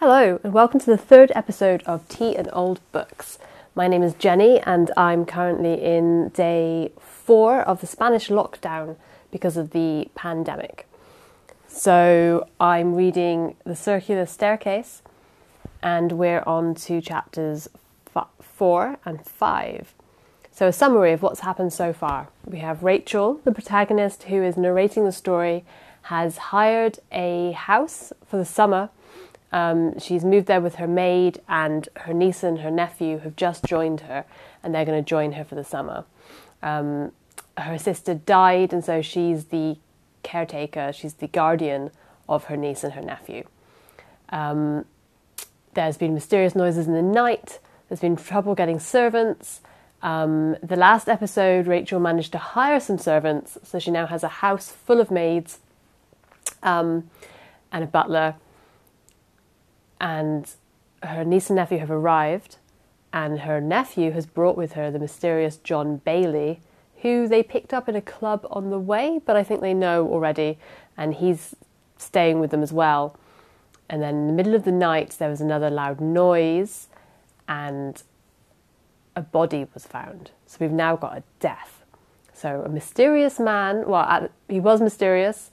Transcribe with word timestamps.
Hello, 0.00 0.38
and 0.44 0.52
welcome 0.52 0.78
to 0.78 0.84
the 0.84 0.98
third 0.98 1.32
episode 1.34 1.82
of 1.84 2.06
Tea 2.06 2.36
and 2.36 2.50
Old 2.52 2.80
Books. 2.92 3.38
My 3.74 3.88
name 3.88 4.02
is 4.02 4.12
Jenny, 4.12 4.60
and 4.60 4.90
I'm 4.94 5.24
currently 5.24 5.82
in 5.82 6.28
day 6.34 6.92
four 7.00 7.62
of 7.62 7.80
the 7.80 7.86
Spanish 7.86 8.28
lockdown 8.28 8.96
because 9.30 9.56
of 9.56 9.70
the 9.70 10.10
pandemic. 10.14 10.86
So 11.66 12.46
I'm 12.60 12.94
reading 12.94 13.56
The 13.64 13.74
Circular 13.74 14.26
Staircase, 14.26 15.00
and 15.82 16.12
we're 16.12 16.42
on 16.46 16.74
to 16.74 17.00
chapters 17.00 17.66
f- 18.14 18.28
four 18.38 18.98
and 19.06 19.24
five. 19.24 19.94
So, 20.50 20.68
a 20.68 20.74
summary 20.74 21.12
of 21.12 21.22
what's 21.22 21.40
happened 21.40 21.72
so 21.72 21.94
far. 21.94 22.28
We 22.44 22.58
have 22.58 22.82
Rachel, 22.82 23.40
the 23.44 23.52
protagonist 23.52 24.24
who 24.24 24.42
is 24.42 24.58
narrating 24.58 25.06
the 25.06 25.10
story, 25.12 25.64
has 26.02 26.36
hired 26.36 26.98
a 27.10 27.52
house 27.52 28.12
for 28.26 28.36
the 28.36 28.44
summer 28.44 28.90
um, 29.56 29.98
she's 29.98 30.22
moved 30.22 30.48
there 30.48 30.60
with 30.60 30.74
her 30.74 30.86
maid, 30.86 31.40
and 31.48 31.88
her 32.00 32.12
niece 32.12 32.42
and 32.42 32.58
her 32.58 32.70
nephew 32.70 33.20
have 33.20 33.36
just 33.36 33.64
joined 33.64 34.02
her, 34.02 34.26
and 34.62 34.74
they're 34.74 34.84
going 34.84 35.02
to 35.02 35.08
join 35.08 35.32
her 35.32 35.44
for 35.44 35.54
the 35.54 35.64
summer. 35.64 36.04
Um, 36.62 37.12
her 37.56 37.78
sister 37.78 38.12
died, 38.12 38.74
and 38.74 38.84
so 38.84 39.00
she's 39.00 39.46
the 39.46 39.78
caretaker, 40.22 40.92
she's 40.92 41.14
the 41.14 41.26
guardian 41.26 41.90
of 42.28 42.44
her 42.44 42.56
niece 42.58 42.84
and 42.84 42.92
her 42.92 43.00
nephew. 43.00 43.44
Um, 44.28 44.84
there's 45.72 45.96
been 45.96 46.12
mysterious 46.12 46.54
noises 46.54 46.86
in 46.86 46.92
the 46.92 47.00
night, 47.00 47.58
there's 47.88 48.00
been 48.00 48.16
trouble 48.16 48.54
getting 48.54 48.78
servants. 48.78 49.62
Um, 50.02 50.56
the 50.62 50.76
last 50.76 51.08
episode, 51.08 51.66
Rachel 51.66 51.98
managed 51.98 52.32
to 52.32 52.38
hire 52.38 52.78
some 52.78 52.98
servants, 52.98 53.56
so 53.62 53.78
she 53.78 53.90
now 53.90 54.04
has 54.04 54.22
a 54.22 54.28
house 54.28 54.70
full 54.70 55.00
of 55.00 55.10
maids 55.10 55.60
um, 56.62 57.08
and 57.72 57.82
a 57.82 57.86
butler 57.86 58.34
and 60.00 60.50
her 61.02 61.24
niece 61.24 61.50
and 61.50 61.56
nephew 61.56 61.78
have 61.78 61.90
arrived, 61.90 62.56
and 63.12 63.40
her 63.40 63.60
nephew 63.60 64.10
has 64.12 64.26
brought 64.26 64.56
with 64.56 64.72
her 64.72 64.90
the 64.90 64.98
mysterious 64.98 65.56
John 65.56 65.98
Bailey, 65.98 66.60
who 67.02 67.28
they 67.28 67.42
picked 67.42 67.72
up 67.72 67.88
in 67.88 67.96
a 67.96 68.00
club 68.00 68.46
on 68.50 68.70
the 68.70 68.78
way, 68.78 69.20
but 69.24 69.36
I 69.36 69.42
think 69.42 69.60
they 69.60 69.74
know 69.74 70.06
already, 70.06 70.58
and 70.96 71.14
he's 71.14 71.54
staying 71.98 72.40
with 72.40 72.50
them 72.50 72.62
as 72.62 72.72
well. 72.72 73.18
And 73.88 74.02
then 74.02 74.14
in 74.14 74.26
the 74.26 74.32
middle 74.32 74.54
of 74.54 74.64
the 74.64 74.72
night, 74.72 75.16
there 75.18 75.28
was 75.28 75.40
another 75.40 75.70
loud 75.70 76.00
noise, 76.00 76.88
and 77.48 78.02
a 79.14 79.22
body 79.22 79.66
was 79.72 79.86
found. 79.86 80.30
So 80.46 80.58
we've 80.60 80.70
now 80.70 80.96
got 80.96 81.16
a 81.16 81.22
death. 81.40 81.82
So 82.32 82.62
a 82.62 82.68
mysterious 82.68 83.38
man, 83.38 83.86
well, 83.86 84.28
he 84.48 84.60
was 84.60 84.80
mysterious, 84.80 85.50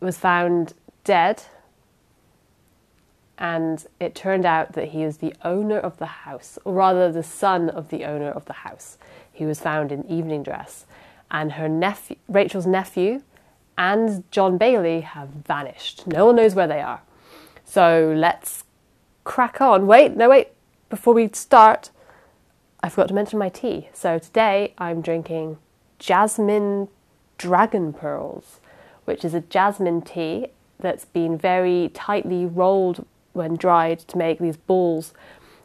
was 0.00 0.18
found 0.18 0.74
dead 1.04 1.44
and 3.38 3.86
it 3.98 4.14
turned 4.14 4.46
out 4.46 4.72
that 4.74 4.88
he 4.88 5.02
is 5.02 5.18
the 5.18 5.34
owner 5.44 5.78
of 5.78 5.98
the 5.98 6.06
house, 6.06 6.58
or 6.64 6.74
rather, 6.74 7.10
the 7.10 7.22
son 7.22 7.68
of 7.68 7.88
the 7.88 8.04
owner 8.04 8.30
of 8.30 8.44
the 8.44 8.52
house. 8.52 8.98
He 9.32 9.44
was 9.44 9.60
found 9.60 9.90
in 9.90 10.08
evening 10.08 10.42
dress, 10.42 10.86
and 11.30 11.52
her 11.52 11.68
nephew, 11.68 12.16
Rachel's 12.28 12.66
nephew, 12.66 13.22
and 13.76 14.30
John 14.30 14.56
Bailey 14.56 15.00
have 15.00 15.28
vanished. 15.28 16.06
No 16.06 16.26
one 16.26 16.36
knows 16.36 16.54
where 16.54 16.68
they 16.68 16.80
are. 16.80 17.02
So 17.64 18.14
let's 18.16 18.64
crack 19.24 19.60
on. 19.60 19.86
Wait, 19.86 20.16
no, 20.16 20.28
wait. 20.28 20.48
Before 20.90 21.14
we 21.14 21.28
start, 21.32 21.90
I 22.82 22.88
forgot 22.88 23.08
to 23.08 23.14
mention 23.14 23.38
my 23.38 23.48
tea. 23.48 23.88
So 23.92 24.18
today 24.18 24.74
I'm 24.78 25.00
drinking 25.00 25.58
jasmine 25.98 26.88
dragon 27.38 27.92
pearls, 27.92 28.60
which 29.06 29.24
is 29.24 29.34
a 29.34 29.40
jasmine 29.40 30.02
tea 30.02 30.48
that's 30.78 31.06
been 31.06 31.36
very 31.36 31.90
tightly 31.94 32.46
rolled 32.46 33.06
when 33.34 33.56
dried 33.56 33.98
to 34.00 34.16
make 34.16 34.38
these 34.38 34.56
balls 34.56 35.12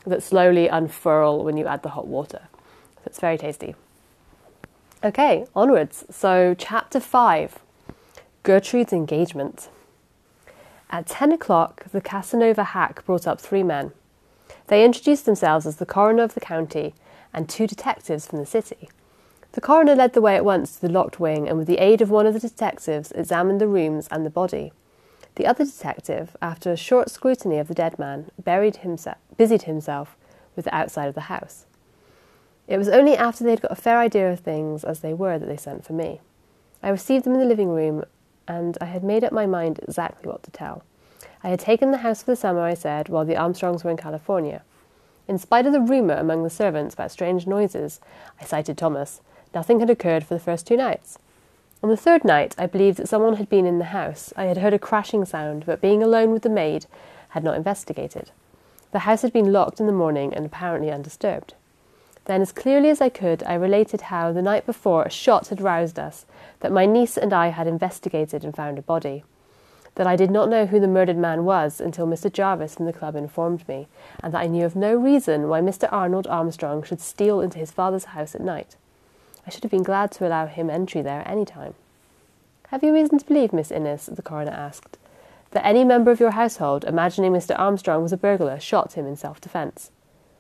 that 0.06 0.22
slowly 0.22 0.68
unfurl 0.68 1.44
when 1.44 1.56
you 1.56 1.66
add 1.66 1.84
the 1.84 1.90
hot 1.90 2.08
water. 2.08 2.48
So 2.96 3.02
it's 3.06 3.20
very 3.20 3.38
tasty. 3.38 3.76
Okay, 5.04 5.46
onwards. 5.56 6.04
So, 6.10 6.54
chapter 6.58 7.00
5 7.00 7.60
Gertrude's 8.44 8.92
engagement. 8.92 9.70
At 10.90 11.08
10 11.08 11.32
o'clock, 11.32 11.86
the 11.92 12.02
Casanova 12.02 12.64
hack 12.64 13.06
brought 13.06 13.28
up 13.28 13.40
three 13.40 13.64
men. 13.64 13.92
They 14.68 14.84
introduced 14.84 15.26
themselves 15.26 15.66
as 15.66 15.78
the 15.78 15.86
coroner 15.86 16.24
of 16.24 16.34
the 16.34 16.40
county 16.40 16.96
and 17.34 17.48
two 17.48 17.68
detectives 17.68 18.26
from 18.26 18.40
the 18.40 18.46
city. 18.46 18.90
The 19.54 19.62
coroner 19.62 19.96
led 19.96 20.14
the 20.14 20.22
way 20.22 20.36
at 20.36 20.46
once 20.46 20.76
to 20.76 20.82
the 20.82 20.92
locked 20.92 21.20
wing 21.20 21.48
and, 21.48 21.58
with 21.58 21.68
the 21.68 21.78
aid 21.78 22.02
of 22.02 22.10
one 22.10 22.26
of 22.26 22.34
the 22.34 22.40
detectives, 22.40 23.12
examined 23.14 23.62
the 23.62 23.68
rooms 23.68 24.08
and 24.12 24.26
the 24.26 24.30
body. 24.30 24.72
The 25.36 25.46
other 25.46 25.66
detective, 25.66 26.36
after 26.42 26.72
a 26.72 26.78
short 26.78 27.10
scrutiny 27.10 27.58
of 27.58 27.68
the 27.68 27.74
dead 27.74 27.98
man, 27.98 28.30
buried 28.44 28.78
himself, 28.78 29.18
busied 29.38 29.64
himself 29.64 30.18
with 30.56 30.66
the 30.66 30.76
outside 30.76 31.08
of 31.08 31.16
the 31.16 31.22
house. 31.22 31.66
It 32.68 32.78
was 32.78 32.90
only 32.90 33.16
after 33.16 33.44
they 33.44 33.52
had 33.52 33.62
got 33.62 33.72
a 33.72 33.76
fair 33.76 33.98
idea 33.98 34.32
of 34.32 34.42
things 34.42 34.84
as 34.84 35.00
they 35.00 35.14
were 35.14 35.40
that 35.40 35.46
they 35.46 35.58
sent 35.58 35.86
for 35.86 35.94
me. 35.94 36.22
I 36.84 36.90
received 36.90 37.26
them 37.26 37.34
in 37.34 37.40
the 37.40 37.46
living 37.46 37.70
room, 37.70 38.04
and 38.48 38.78
I 38.82 38.86
had 38.86 39.04
made 39.04 39.24
up 39.24 39.32
my 39.32 39.46
mind 39.46 39.80
exactly 39.82 40.30
what 40.30 40.44
to 40.44 40.52
tell. 40.52 40.84
I 41.44 41.50
had 41.50 41.60
taken 41.60 41.92
the 41.92 42.00
house 42.00 42.22
for 42.22 42.32
the 42.32 42.36
summer, 42.36 42.62
I 42.62 42.74
said, 42.74 43.10
while 43.10 43.26
the 43.26 43.38
Armstrongs 43.38 43.84
were 43.84 43.92
in 43.92 43.98
California. 43.98 44.64
In 45.28 45.38
spite 45.38 45.66
of 45.66 45.74
the 45.74 45.80
rumour 45.80 46.16
among 46.16 46.44
the 46.44 46.50
servants 46.50 46.94
about 46.94 47.12
strange 47.12 47.48
noises, 47.48 48.00
I 48.42 48.46
cited 48.46 48.78
Thomas. 48.78 49.22
Nothing 49.54 49.80
had 49.80 49.90
occurred 49.90 50.24
for 50.24 50.34
the 50.34 50.40
first 50.40 50.68
two 50.68 50.76
nights. 50.76 51.18
On 51.82 51.90
the 51.90 51.96
third 51.96 52.26
night, 52.26 52.56
I 52.58 52.66
believed 52.66 52.98
that 52.98 53.08
someone 53.08 53.38
had 53.38 53.48
been 53.48 53.66
in 53.66 53.80
the 53.80 53.86
house. 53.86 54.34
I 54.36 54.46
had 54.46 54.58
heard 54.58 54.74
a 54.74 54.80
crashing 54.80 55.24
sound, 55.24 55.66
but 55.66 55.80
being 55.80 56.04
alone 56.04 56.32
with 56.32 56.42
the 56.42 56.50
maid, 56.50 56.88
had 57.30 57.44
not 57.44 57.56
investigated. 57.56 58.32
The 58.92 59.00
house 59.00 59.22
had 59.22 59.32
been 59.32 59.54
locked 59.54 59.80
in 59.80 59.86
the 59.86 59.94
morning 59.94 60.34
and 60.34 60.46
apparently 60.46 60.92
undisturbed. 60.92 61.54
Then, 62.26 62.42
as 62.42 62.52
clearly 62.52 62.90
as 62.90 63.00
I 63.00 63.08
could, 63.08 63.44
I 63.44 63.54
related 63.54 64.02
how, 64.02 64.34
the 64.34 64.42
night 64.42 64.66
before, 64.66 65.04
a 65.04 65.10
shot 65.10 65.48
had 65.48 65.62
roused 65.62 65.98
us, 65.98 66.26
that 66.60 66.72
my 66.72 66.86
niece 66.86 67.18
and 67.18 67.32
I 67.32 67.48
had 67.48 67.66
investigated 67.66 68.44
and 68.44 68.54
found 68.54 68.78
a 68.78 68.82
body, 68.82 69.24
that 69.96 70.06
I 70.06 70.18
did 70.18 70.32
not 70.32 70.50
know 70.50 70.66
who 70.66 70.80
the 70.80 70.88
murdered 70.88 71.18
man 71.18 71.46
was 71.46 71.80
until 71.80 72.06
Mr. 72.06 72.32
Jarvis 72.32 72.76
from 72.76 72.88
the 72.88 72.94
club 72.94 73.16
informed 73.16 73.68
me, 73.70 73.88
and 74.22 74.34
that 74.34 74.42
I 74.42 74.48
knew 74.48 74.66
of 74.66 74.76
no 74.76 74.96
reason 74.96 75.48
why 75.48 75.62
Mr. 75.62 75.88
Arnold 75.94 76.28
Armstrong 76.28 76.84
should 76.84 77.00
steal 77.00 77.40
into 77.40 77.58
his 77.58 77.72
father's 77.72 78.06
house 78.06 78.36
at 78.36 78.42
night. 78.42 78.76
I 79.50 79.52
should 79.52 79.64
have 79.64 79.72
been 79.72 79.82
glad 79.82 80.12
to 80.12 80.28
allow 80.28 80.46
him 80.46 80.70
entry 80.70 81.02
there 81.02 81.22
at 81.22 81.28
any 81.28 81.44
time. 81.44 81.74
Have 82.68 82.84
you 82.84 82.94
reason 82.94 83.18
to 83.18 83.26
believe, 83.26 83.52
Miss 83.52 83.72
Innes, 83.72 84.06
the 84.06 84.22
coroner 84.22 84.52
asked, 84.52 85.00
that 85.50 85.66
any 85.66 85.84
member 85.84 86.12
of 86.12 86.20
your 86.20 86.30
household, 86.30 86.84
imagining 86.84 87.32
Mr. 87.32 87.58
Armstrong 87.58 88.04
was 88.04 88.14
a 88.14 88.18
burglar, 88.18 88.60
shot 88.60 88.94
him 88.94 89.08
in 89.08 89.16
self 89.16 89.42
defence? 89.42 89.90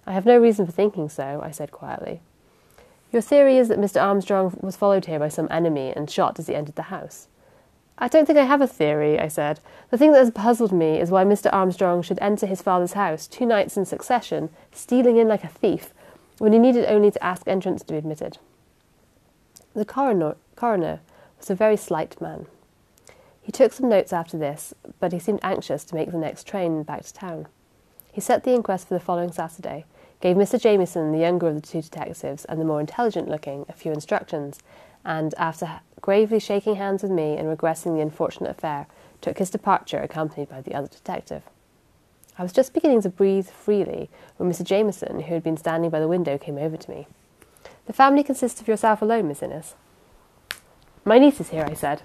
I 0.05 0.11
have 0.11 0.27
no 0.27 0.37
reason 0.37 0.67
for 0.67 0.71
thinking 0.71 1.09
so, 1.09 1.41
I 1.43 1.49
said 1.49 1.71
quietly. 1.71 2.21
Your 3.11 3.23
theory 3.23 3.57
is 3.57 3.67
that 3.69 3.79
Mr. 3.79 3.99
Armstrong 3.99 4.55
was 4.61 4.75
followed 4.75 5.05
here 5.05 5.17
by 5.17 5.29
some 5.29 5.47
enemy 5.49 5.91
and 5.95 6.07
shot 6.07 6.37
as 6.37 6.45
he 6.45 6.53
entered 6.53 6.75
the 6.75 6.93
house. 6.93 7.29
I 7.97 8.09
don't 8.09 8.27
think 8.27 8.37
I 8.37 8.45
have 8.45 8.61
a 8.61 8.67
theory, 8.67 9.19
I 9.19 9.27
said. 9.27 9.59
The 9.89 9.97
thing 9.97 10.11
that 10.11 10.19
has 10.19 10.29
puzzled 10.29 10.71
me 10.71 10.99
is 10.99 11.09
why 11.09 11.23
Mr. 11.23 11.51
Armstrong 11.51 12.03
should 12.03 12.19
enter 12.21 12.45
his 12.45 12.61
father's 12.61 12.93
house 12.93 13.25
two 13.25 13.47
nights 13.47 13.75
in 13.75 13.85
succession, 13.85 14.51
stealing 14.71 15.17
in 15.17 15.27
like 15.27 15.43
a 15.43 15.47
thief, 15.47 15.95
when 16.37 16.53
he 16.53 16.59
needed 16.59 16.85
only 16.85 17.09
to 17.09 17.23
ask 17.23 17.47
entrance 17.47 17.81
to 17.81 17.93
be 17.93 17.97
admitted. 17.97 18.37
The 19.73 19.85
coroner, 19.85 20.35
coroner 20.55 21.01
was 21.37 21.49
a 21.49 21.55
very 21.55 21.77
slight 21.77 22.19
man. 22.19 22.47
He 23.41 23.51
took 23.51 23.71
some 23.71 23.89
notes 23.89 24.11
after 24.11 24.37
this, 24.37 24.73
but 24.99 25.11
he 25.11 25.19
seemed 25.19 25.39
anxious 25.43 25.83
to 25.85 25.95
make 25.95 26.11
the 26.11 26.17
next 26.17 26.47
train 26.47 26.83
back 26.83 27.03
to 27.03 27.13
town. 27.13 27.47
He 28.11 28.21
set 28.21 28.43
the 28.43 28.53
inquest 28.53 28.87
for 28.87 28.95
the 28.95 28.99
following 28.99 29.31
Saturday, 29.31 29.85
gave 30.21 30.35
Mr. 30.35 30.59
Jamieson, 30.59 31.11
the 31.11 31.19
younger 31.19 31.47
of 31.47 31.55
the 31.55 31.61
two 31.61 31.81
detectives 31.81 32.45
and 32.45 32.59
the 32.59 32.65
more 32.65 32.79
intelligent 32.79 33.29
looking, 33.29 33.65
a 33.69 33.73
few 33.73 33.91
instructions, 33.91 34.59
and, 35.05 35.33
after 35.37 35.81
gravely 36.01 36.39
shaking 36.39 36.75
hands 36.75 37.03
with 37.03 37.11
me 37.11 37.37
and 37.37 37.47
regressing 37.47 37.95
the 37.95 38.01
unfortunate 38.01 38.49
affair, 38.49 38.87
took 39.21 39.37
his 39.37 39.49
departure 39.49 39.99
accompanied 39.99 40.49
by 40.49 40.61
the 40.61 40.73
other 40.73 40.87
detective. 40.87 41.43
I 42.37 42.43
was 42.43 42.53
just 42.53 42.73
beginning 42.73 43.01
to 43.03 43.09
breathe 43.09 43.47
freely 43.47 44.09
when 44.37 44.51
Mr. 44.51 44.63
Jamieson, 44.63 45.21
who 45.21 45.33
had 45.33 45.43
been 45.43 45.57
standing 45.57 45.89
by 45.89 45.99
the 45.99 46.07
window, 46.07 46.37
came 46.37 46.57
over 46.57 46.77
to 46.77 46.89
me. 46.91 47.07
The 47.89 47.93
family 47.93 48.21
consists 48.21 48.61
of 48.61 48.67
yourself 48.67 49.01
alone, 49.01 49.27
Miss 49.27 49.41
Innes. 49.41 49.73
My 51.03 51.17
niece 51.17 51.41
is 51.41 51.49
here, 51.49 51.65
I 51.67 51.73
said. 51.73 52.03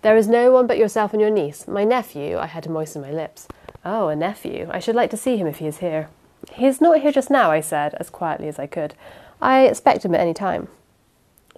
There 0.00 0.16
is 0.16 0.26
no 0.26 0.50
one 0.50 0.66
but 0.66 0.78
yourself 0.78 1.12
and 1.12 1.20
your 1.20 1.28
niece. 1.28 1.68
My 1.68 1.84
nephew, 1.84 2.38
I 2.38 2.46
had 2.46 2.62
to 2.62 2.70
moisten 2.70 3.02
my 3.02 3.10
lips. 3.10 3.46
Oh, 3.84 4.08
a 4.08 4.16
nephew. 4.16 4.70
I 4.70 4.78
should 4.78 4.94
like 4.94 5.10
to 5.10 5.18
see 5.18 5.36
him 5.36 5.46
if 5.46 5.58
he 5.58 5.66
is 5.66 5.80
here. 5.80 6.08
He 6.52 6.64
is 6.64 6.80
not 6.80 7.02
here 7.02 7.12
just 7.12 7.28
now, 7.28 7.50
I 7.50 7.60
said, 7.60 7.92
as 8.00 8.08
quietly 8.08 8.48
as 8.48 8.58
I 8.58 8.66
could. 8.66 8.94
I 9.42 9.66
expect 9.66 10.02
him 10.02 10.14
at 10.14 10.22
any 10.22 10.32
time. 10.32 10.68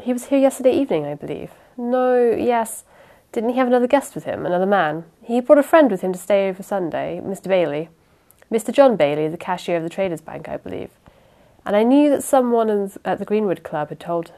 He 0.00 0.12
was 0.12 0.24
here 0.24 0.40
yesterday 0.40 0.72
evening, 0.76 1.06
I 1.06 1.14
believe. 1.14 1.52
No, 1.76 2.32
yes. 2.32 2.82
Didn't 3.30 3.50
he 3.50 3.58
have 3.58 3.68
another 3.68 3.86
guest 3.86 4.16
with 4.16 4.24
him, 4.24 4.46
another 4.46 4.66
man? 4.66 5.04
He 5.22 5.40
brought 5.40 5.58
a 5.58 5.62
friend 5.62 5.92
with 5.92 6.00
him 6.00 6.12
to 6.12 6.18
stay 6.18 6.48
over 6.48 6.64
Sunday, 6.64 7.20
Mr. 7.24 7.46
Bailey. 7.46 7.88
Mr. 8.50 8.74
John 8.74 8.96
Bailey, 8.96 9.28
the 9.28 9.36
cashier 9.36 9.76
of 9.76 9.84
the 9.84 9.88
Traders' 9.88 10.20
Bank, 10.20 10.48
I 10.48 10.56
believe 10.56 10.90
and 11.64 11.76
I 11.76 11.82
knew 11.82 12.10
that 12.10 12.22
someone 12.22 12.90
at 13.04 13.18
the 13.18 13.24
Greenwood 13.24 13.62
Club 13.62 13.88
had 13.90 14.00
told. 14.00 14.32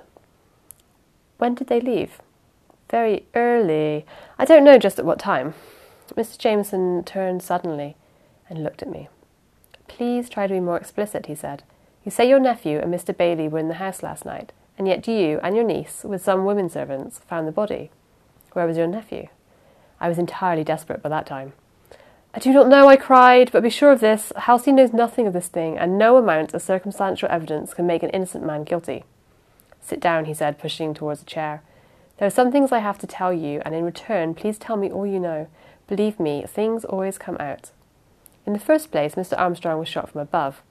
When 1.38 1.54
did 1.54 1.69
they 1.69 1.80
leave? 1.80 2.20
Very 2.90 3.26
early. 3.34 4.04
I 4.38 4.44
don't 4.44 4.64
know 4.64 4.78
just 4.78 4.98
at 4.98 5.04
what 5.04 5.19
time. 5.19 5.54
Mr. 6.14 6.36
Jamieson 6.36 7.04
turned 7.04 7.42
suddenly, 7.42 7.96
and 8.48 8.62
looked 8.62 8.82
at 8.82 8.90
me. 8.90 9.08
Please 9.88 10.28
try 10.28 10.46
to 10.46 10.54
be 10.54 10.60
more 10.60 10.76
explicit, 10.76 11.26
he 11.26 11.34
said. 11.34 11.62
You 12.04 12.10
say 12.10 12.28
your 12.28 12.40
nephew 12.40 12.78
and 12.78 12.92
Mr. 12.92 13.16
Bailey 13.16 13.48
were 13.48 13.58
in 13.58 13.69
the 13.69 13.74
house 13.74 14.02
last 14.02 14.24
night, 14.24 14.52
and 14.76 14.86
yet 14.86 15.06
you 15.06 15.38
and 15.42 15.54
your 15.54 15.64
niece, 15.64 16.04
with 16.04 16.22
some 16.22 16.44
women 16.44 16.69
servants, 16.69 17.20
found 17.20 17.46
the 17.46 17.52
body. 17.52 17.90
Where 18.52 18.66
was 18.66 18.76
your 18.76 18.86
nephew? 18.86 19.28
I 20.00 20.08
was 20.08 20.19
entirely 20.19 20.64
desperate 20.64 21.02
by 21.02 21.08
that 21.08 21.26
time. 21.26 21.52
I 22.34 22.38
do 22.38 22.52
not 22.52 22.69
know, 22.69 22.88
I 22.88 22.96
cried, 22.96 23.52
but 23.52 23.62
be 23.62 23.69
sure 23.69 23.93
of 23.93 24.00
this 24.00 24.32
Halsey 24.37 24.73
knows 24.73 24.94
nothing 24.94 25.26
of 25.26 25.34
this 25.34 25.49
thing, 25.49 25.76
and 25.76 25.99
no 25.99 26.17
amount 26.17 26.55
of 26.55 26.62
circumstantial 26.62 27.29
evidence 27.31 27.75
can 27.75 27.87
make 27.87 28.02
an 28.02 28.11
innocent 28.11 28.44
man 28.44 28.64
guilty. 28.64 29.05
Sit 29.82 30.00
down, 30.00 30.25
he 30.25 30.32
said, 30.32 30.58
pushing 30.58 30.94
towards 30.94 31.23
a 31.23 31.26
chair. 31.26 31.62
There 32.17 32.26
are 32.26 32.31
some 32.31 32.50
things 32.50 32.73
I 32.73 32.79
have 32.79 32.99
to 32.99 33.06
tell 33.06 33.32
you, 33.32 33.61
and 33.64 33.75
in 33.75 33.84
return, 33.84 34.34
please 34.34 34.56
tell 34.56 34.76
me 34.76 34.90
all 34.90 35.06
you 35.06 35.20
know. 35.20 35.49
Believe 35.88 36.19
me, 36.19 36.44
things 36.46 36.84
always 36.84 37.19
come 37.19 37.37
out. 37.38 37.70
In 38.46 38.55
the 38.55 38.58
first 38.58 38.90
place, 38.90 39.14
Mr. 39.14 39.38
Armstrong 39.38 39.79
was 39.79 39.88
shot 39.88 40.11
from 40.11 40.20
above. 40.20 40.62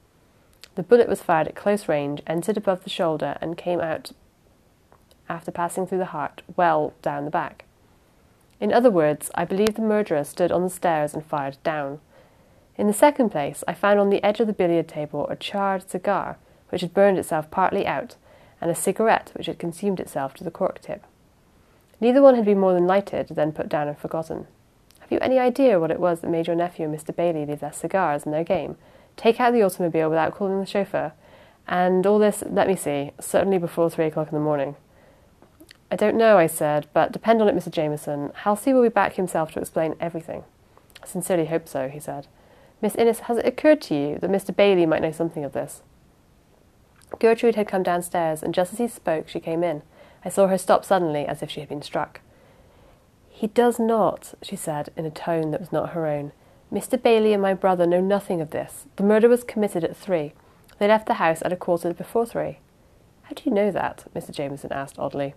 The 0.75 0.83
bullet 0.83 1.09
was 1.09 1.21
fired 1.21 1.47
at 1.47 1.55
close 1.55 1.87
range, 1.87 2.21
entered 2.25 2.57
above 2.57 2.83
the 2.83 2.89
shoulder, 2.89 3.37
and 3.39 3.57
came 3.57 3.81
out 3.81 4.13
after 5.29 5.51
passing 5.51 5.85
through 5.85 5.99
the 5.99 6.05
heart, 6.05 6.41
well 6.55 6.93
down 7.01 7.25
the 7.25 7.31
back. 7.31 7.65
In 8.61 8.71
other 8.71 8.91
words, 8.91 9.31
I 9.33 9.43
believe 9.43 9.73
the 9.73 9.81
murderer 9.81 10.23
stood 10.23 10.51
on 10.51 10.61
the 10.61 10.69
stairs 10.69 11.15
and 11.15 11.25
fired 11.25 11.57
down. 11.63 11.99
In 12.77 12.85
the 12.85 12.93
second 12.93 13.31
place, 13.31 13.63
I 13.67 13.73
found 13.73 13.99
on 13.99 14.11
the 14.11 14.23
edge 14.23 14.39
of 14.39 14.45
the 14.45 14.53
billiard 14.53 14.87
table 14.87 15.27
a 15.29 15.35
charred 15.35 15.89
cigar, 15.89 16.37
which 16.69 16.81
had 16.81 16.93
burned 16.93 17.17
itself 17.17 17.49
partly 17.49 17.87
out, 17.87 18.15
and 18.61 18.69
a 18.69 18.75
cigarette 18.75 19.31
which 19.33 19.47
had 19.47 19.57
consumed 19.57 19.99
itself 19.99 20.35
to 20.35 20.43
the 20.43 20.51
cork 20.51 20.79
tip. 20.79 21.03
Neither 21.99 22.21
one 22.21 22.35
had 22.35 22.45
been 22.45 22.59
more 22.59 22.73
than 22.73 22.85
lighted, 22.85 23.29
then 23.29 23.51
put 23.51 23.67
down 23.67 23.87
and 23.87 23.97
forgotten. 23.97 24.45
Have 24.99 25.11
you 25.11 25.17
any 25.21 25.39
idea 25.39 25.79
what 25.79 25.91
it 25.91 25.99
was 25.99 26.21
that 26.21 26.29
made 26.29 26.45
your 26.45 26.55
nephew 26.55 26.85
and 26.85 26.95
Mr. 26.95 27.15
Bailey 27.15 27.47
leave 27.47 27.61
their 27.61 27.73
cigars 27.73 28.25
and 28.25 28.33
their 28.33 28.43
game, 28.43 28.77
take 29.17 29.39
out 29.39 29.53
the 29.53 29.63
automobile 29.63 30.09
without 30.09 30.35
calling 30.35 30.59
the 30.59 30.67
chauffeur, 30.67 31.13
and 31.67 32.05
all 32.05 32.19
this, 32.19 32.43
let 32.47 32.67
me 32.67 32.75
see, 32.75 33.11
certainly 33.19 33.57
before 33.57 33.89
three 33.89 34.05
o'clock 34.05 34.27
in 34.27 34.35
the 34.35 34.43
morning? 34.43 34.75
I 35.91 35.97
don't 35.97 36.15
know, 36.15 36.37
I 36.37 36.47
said, 36.47 36.87
but 36.93 37.11
depend 37.11 37.41
on 37.41 37.49
it, 37.49 37.55
Mr. 37.55 37.69
Jamieson. 37.69 38.31
Halsey 38.33 38.71
will 38.71 38.81
be 38.81 38.87
back 38.87 39.15
himself 39.15 39.51
to 39.51 39.59
explain 39.59 39.95
everything. 39.99 40.45
I 41.03 41.05
sincerely 41.05 41.47
hope 41.47 41.67
so, 41.67 41.89
he 41.89 41.99
said. 41.99 42.27
Miss 42.81 42.95
Innes, 42.95 43.19
has 43.21 43.37
it 43.37 43.45
occurred 43.45 43.81
to 43.81 43.95
you 43.95 44.17
that 44.19 44.31
Mr. 44.31 44.55
Bailey 44.55 44.85
might 44.85 45.01
know 45.01 45.11
something 45.11 45.43
of 45.43 45.51
this? 45.51 45.83
Gertrude 47.19 47.55
had 47.55 47.67
come 47.67 47.83
downstairs, 47.83 48.41
and 48.41 48.53
just 48.53 48.71
as 48.71 48.79
he 48.79 48.87
spoke, 48.87 49.27
she 49.27 49.41
came 49.41 49.65
in. 49.65 49.81
I 50.23 50.29
saw 50.29 50.47
her 50.47 50.57
stop 50.57 50.85
suddenly, 50.85 51.25
as 51.25 51.43
if 51.43 51.51
she 51.51 51.59
had 51.59 51.67
been 51.67 51.81
struck. 51.81 52.21
He 53.29 53.47
does 53.47 53.77
not, 53.77 54.33
she 54.41 54.55
said, 54.55 54.89
in 54.95 55.05
a 55.05 55.11
tone 55.11 55.51
that 55.51 55.59
was 55.59 55.73
not 55.73 55.89
her 55.89 56.07
own. 56.07 56.31
Mr. 56.71 57.01
Bailey 57.01 57.33
and 57.33 57.41
my 57.41 57.53
brother 57.53 57.85
know 57.85 57.99
nothing 57.99 58.39
of 58.39 58.51
this. 58.51 58.85
The 58.95 59.03
murder 59.03 59.27
was 59.27 59.43
committed 59.43 59.83
at 59.83 59.97
three. 59.97 60.31
They 60.79 60.87
left 60.87 61.07
the 61.07 61.15
house 61.15 61.41
at 61.43 61.51
a 61.51 61.57
quarter 61.57 61.93
before 61.93 62.25
three. 62.25 62.59
How 63.23 63.33
do 63.35 63.43
you 63.45 63.51
know 63.51 63.71
that? 63.71 64.05
Mr. 64.15 64.31
Jamieson 64.31 64.71
asked 64.71 64.97
oddly. 64.97 65.33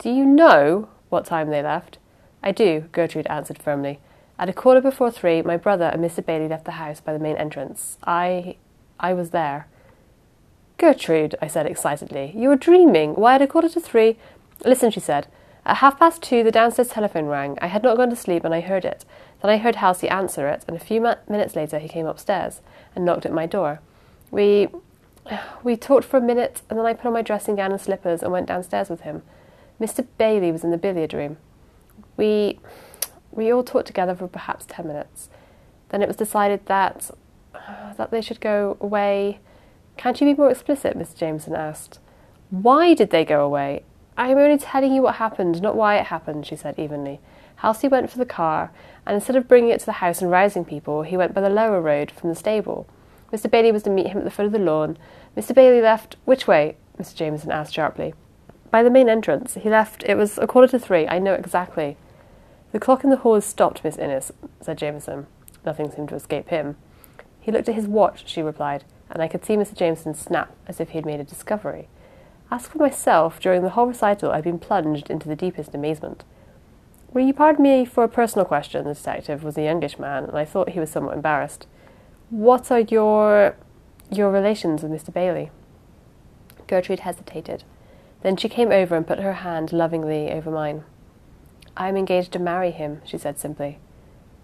Do 0.00 0.08
you 0.08 0.24
know 0.24 0.88
what 1.10 1.26
time 1.26 1.50
they 1.50 1.62
left? 1.62 1.98
I 2.42 2.52
do, 2.52 2.88
Gertrude 2.90 3.26
answered 3.26 3.58
firmly. 3.58 4.00
At 4.38 4.48
a 4.48 4.54
quarter 4.54 4.80
before 4.80 5.10
three, 5.10 5.42
my 5.42 5.58
brother 5.58 5.90
and 5.92 6.02
Mr. 6.02 6.24
Bailey 6.24 6.48
left 6.48 6.64
the 6.64 6.70
house 6.72 7.02
by 7.02 7.12
the 7.12 7.18
main 7.18 7.36
entrance. 7.36 7.98
I. 8.02 8.56
I 8.98 9.12
was 9.12 9.30
there. 9.30 9.66
Gertrude, 10.78 11.34
I 11.42 11.48
said 11.48 11.66
excitedly, 11.66 12.32
you 12.34 12.48
were 12.48 12.56
dreaming. 12.56 13.12
Why, 13.12 13.34
at 13.34 13.42
a 13.42 13.46
quarter 13.46 13.68
to 13.68 13.80
three. 13.80 14.16
Listen, 14.64 14.90
she 14.90 15.00
said. 15.00 15.26
At 15.66 15.76
half 15.76 15.98
past 15.98 16.22
two, 16.22 16.42
the 16.42 16.50
downstairs 16.50 16.88
telephone 16.88 17.26
rang. 17.26 17.58
I 17.60 17.66
had 17.66 17.82
not 17.82 17.98
gone 17.98 18.08
to 18.08 18.16
sleep, 18.16 18.42
and 18.42 18.54
I 18.54 18.62
heard 18.62 18.86
it. 18.86 19.04
Then 19.42 19.50
I 19.50 19.58
heard 19.58 19.76
Halsey 19.76 20.08
answer 20.08 20.48
it, 20.48 20.64
and 20.66 20.74
a 20.74 20.80
few 20.80 21.02
ma- 21.02 21.16
minutes 21.28 21.54
later 21.54 21.78
he 21.78 21.88
came 21.88 22.06
upstairs 22.06 22.62
and 22.96 23.04
knocked 23.04 23.26
at 23.26 23.32
my 23.32 23.44
door. 23.44 23.80
We. 24.30 24.68
We 25.62 25.76
talked 25.76 26.06
for 26.06 26.16
a 26.16 26.22
minute, 26.22 26.62
and 26.70 26.78
then 26.78 26.86
I 26.86 26.94
put 26.94 27.06
on 27.06 27.12
my 27.12 27.20
dressing 27.20 27.56
gown 27.56 27.72
and 27.72 27.80
slippers 27.80 28.22
and 28.22 28.32
went 28.32 28.48
downstairs 28.48 28.88
with 28.88 29.02
him. 29.02 29.22
Mr. 29.80 30.06
Bailey 30.18 30.52
was 30.52 30.64
in 30.64 30.70
the 30.70 30.78
billiard 30.78 31.14
room. 31.14 31.36
We. 32.16 32.60
We 33.32 33.52
all 33.52 33.62
talked 33.62 33.86
together 33.86 34.16
for 34.16 34.26
perhaps 34.26 34.66
ten 34.68 34.88
minutes. 34.88 35.30
Then 35.90 36.02
it 36.02 36.08
was 36.08 36.16
decided 36.16 36.66
that. 36.66 37.10
Uh, 37.54 37.92
that 37.96 38.10
they 38.10 38.20
should 38.20 38.40
go 38.40 38.76
away 38.80 39.40
can't 40.00 40.18
you 40.18 40.26
be 40.26 40.40
more 40.40 40.50
explicit? 40.50 40.98
Mr. 40.98 41.14
Jamieson 41.14 41.54
asked. 41.54 41.98
Why 42.48 42.94
did 42.94 43.10
they 43.10 43.22
go 43.22 43.44
away? 43.44 43.82
I 44.16 44.28
am 44.28 44.38
only 44.38 44.56
telling 44.56 44.94
you 44.94 45.02
what 45.02 45.16
happened, 45.16 45.60
not 45.60 45.76
why 45.76 45.98
it 45.98 46.06
happened, 46.06 46.46
she 46.46 46.56
said 46.56 46.78
evenly. 46.78 47.20
Halsey 47.56 47.86
went 47.86 48.10
for 48.10 48.16
the 48.16 48.24
car, 48.24 48.72
and 49.04 49.14
instead 49.14 49.36
of 49.36 49.46
bringing 49.46 49.68
it 49.68 49.80
to 49.80 49.84
the 49.84 50.00
house 50.00 50.22
and 50.22 50.30
rousing 50.30 50.64
people, 50.64 51.02
he 51.02 51.18
went 51.18 51.34
by 51.34 51.42
the 51.42 51.50
lower 51.50 51.82
road 51.82 52.10
from 52.10 52.30
the 52.30 52.34
stable. 52.34 52.88
Mr. 53.30 53.50
Bailey 53.50 53.72
was 53.72 53.82
to 53.82 53.90
meet 53.90 54.06
him 54.06 54.16
at 54.16 54.24
the 54.24 54.30
foot 54.30 54.46
of 54.46 54.52
the 54.52 54.58
lawn. 54.58 54.96
Mr. 55.36 55.54
Bailey 55.54 55.82
left. 55.82 56.16
Which 56.24 56.46
way? 56.46 56.76
Mr. 56.98 57.14
Jamieson 57.14 57.52
asked 57.52 57.74
sharply. 57.74 58.14
By 58.70 58.82
the 58.82 58.90
main 58.90 59.08
entrance. 59.08 59.54
He 59.54 59.68
left. 59.68 60.04
It 60.04 60.16
was 60.16 60.38
a 60.38 60.46
quarter 60.46 60.68
to 60.68 60.78
three. 60.78 61.08
I 61.08 61.18
know 61.18 61.34
exactly. 61.34 61.96
The 62.72 62.80
clock 62.80 63.02
in 63.02 63.10
the 63.10 63.16
hall 63.16 63.34
has 63.34 63.44
stopped, 63.44 63.82
Miss 63.82 63.96
Innes, 63.96 64.32
said 64.60 64.78
Jamieson. 64.78 65.26
Nothing 65.64 65.90
seemed 65.90 66.08
to 66.10 66.14
escape 66.14 66.48
him. 66.48 66.76
He 67.40 67.50
looked 67.50 67.68
at 67.68 67.74
his 67.74 67.88
watch, 67.88 68.28
she 68.28 68.42
replied 68.42 68.84
and 69.10 69.22
I 69.22 69.28
could 69.28 69.44
see 69.44 69.56
Mr. 69.56 69.74
Jamieson 69.74 70.14
snap 70.14 70.54
as 70.66 70.80
if 70.80 70.90
he 70.90 70.98
had 70.98 71.06
made 71.06 71.20
a 71.20 71.24
discovery. 71.24 71.88
As 72.50 72.68
for 72.68 72.78
myself, 72.78 73.40
during 73.40 73.62
the 73.62 73.70
whole 73.70 73.86
recital, 73.86 74.30
I'd 74.30 74.44
been 74.44 74.58
plunged 74.58 75.10
into 75.10 75.28
the 75.28 75.36
deepest 75.36 75.74
amazement. 75.74 76.24
Will 77.12 77.26
you 77.26 77.34
pardon 77.34 77.64
me 77.64 77.84
for 77.84 78.04
a 78.04 78.08
personal 78.08 78.44
question? 78.44 78.84
The 78.84 78.94
detective 78.94 79.42
was 79.42 79.58
a 79.58 79.62
youngish 79.62 79.98
man, 79.98 80.24
and 80.24 80.38
I 80.38 80.44
thought 80.44 80.70
he 80.70 80.80
was 80.80 80.90
somewhat 80.90 81.16
embarrassed. 81.16 81.66
What 82.30 82.70
are 82.70 82.80
your 82.80 83.56
your 84.12 84.30
relations 84.30 84.82
with 84.82 84.92
Mr. 84.92 85.12
Bailey? 85.12 85.50
Gertrude 86.66 87.00
hesitated. 87.00 87.64
Then 88.22 88.36
she 88.36 88.48
came 88.48 88.70
over 88.70 88.96
and 88.96 89.06
put 89.06 89.20
her 89.20 89.34
hand 89.34 89.72
lovingly 89.72 90.30
over 90.30 90.50
mine. 90.50 90.84
I 91.76 91.88
am 91.88 91.96
engaged 91.96 92.32
to 92.32 92.38
marry 92.38 92.70
him, 92.70 93.00
she 93.04 93.18
said 93.18 93.38
simply. 93.38 93.78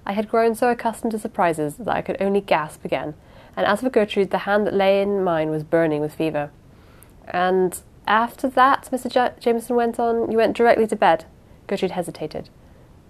I 0.06 0.12
had 0.12 0.28
grown 0.28 0.54
so 0.54 0.70
accustomed 0.70 1.12
to 1.12 1.18
surprises 1.18 1.76
that 1.76 1.88
I 1.94 2.02
could 2.02 2.16
only 2.20 2.40
gasp 2.40 2.84
again 2.84 3.14
and 3.56 3.66
as 3.66 3.80
for 3.80 3.90
Gertrude, 3.90 4.30
the 4.30 4.38
hand 4.38 4.66
that 4.66 4.74
lay 4.74 5.00
in 5.00 5.24
mine 5.24 5.50
was 5.50 5.64
burning 5.64 6.02
with 6.02 6.14
fever. 6.14 6.50
And 7.26 7.80
after 8.06 8.48
that, 8.50 8.88
Mr. 8.92 9.10
J- 9.10 9.34
Jamieson 9.40 9.74
went 9.74 9.98
on, 9.98 10.30
you 10.30 10.36
went 10.36 10.56
directly 10.56 10.86
to 10.88 10.96
bed. 10.96 11.24
Gertrude 11.66 11.92
hesitated. 11.92 12.50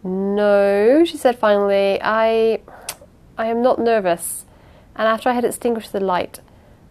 No, 0.04 1.04
she 1.04 1.16
said 1.16 1.36
finally, 1.36 2.00
I, 2.00 2.60
I 3.36 3.46
am 3.46 3.60
not 3.60 3.80
nervous. 3.80 4.46
And 4.94 5.08
after 5.08 5.28
I 5.28 5.32
had 5.32 5.44
extinguished 5.44 5.92
the 5.92 6.00
light, 6.00 6.40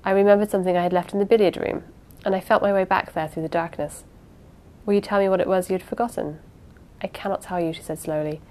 I 0.04 0.12
remembered 0.12 0.52
something 0.52 0.76
I 0.76 0.84
had 0.84 0.94
left 0.94 1.14
in 1.14 1.20
the 1.20 1.26
billiard 1.26 1.58
room, 1.58 1.84
and 2.26 2.36
I 2.36 2.42
felt 2.42 2.64
my 2.64 2.74
way 2.74 2.84
back 2.84 3.14
there 3.14 3.28
through 3.28 3.44
the 3.44 3.50
darkness. 3.50 4.04
Will 4.86 4.96
you 4.96 5.02
tell 5.02 5.20
me 5.20 5.30
what 5.30 5.40
it 5.40 5.48
was 5.48 5.70
you 5.70 5.76
had 5.76 5.84
forgotten? 5.84 6.40
I 7.02 7.08
cannot 7.08 7.42
tell 7.42 7.62
you, 7.62 7.72
she 7.72 7.84
said 7.84 8.00
slowly. 8.00 8.42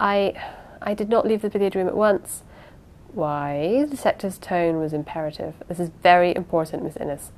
I, 0.00 0.34
I 0.82 0.92
did 0.92 1.08
not 1.08 1.26
leave 1.26 1.42
the 1.42 1.48
billiard 1.48 1.76
room 1.76 1.86
at 1.86 1.96
once. 1.96 2.42
Why? 3.14 3.84
The 3.88 3.96
detective's 3.96 4.38
tone 4.38 4.78
was 4.78 4.92
imperative. 4.92 5.54
This 5.68 5.78
is 5.78 5.90
very 6.02 6.34
important, 6.34 6.82
Miss 6.82 6.96
Innes. 6.96 7.30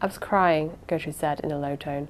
I 0.00 0.06
was 0.06 0.18
crying, 0.18 0.78
Gertrude 0.88 1.14
said 1.14 1.40
in 1.40 1.52
a 1.52 1.58
low 1.58 1.76
tone. 1.76 2.08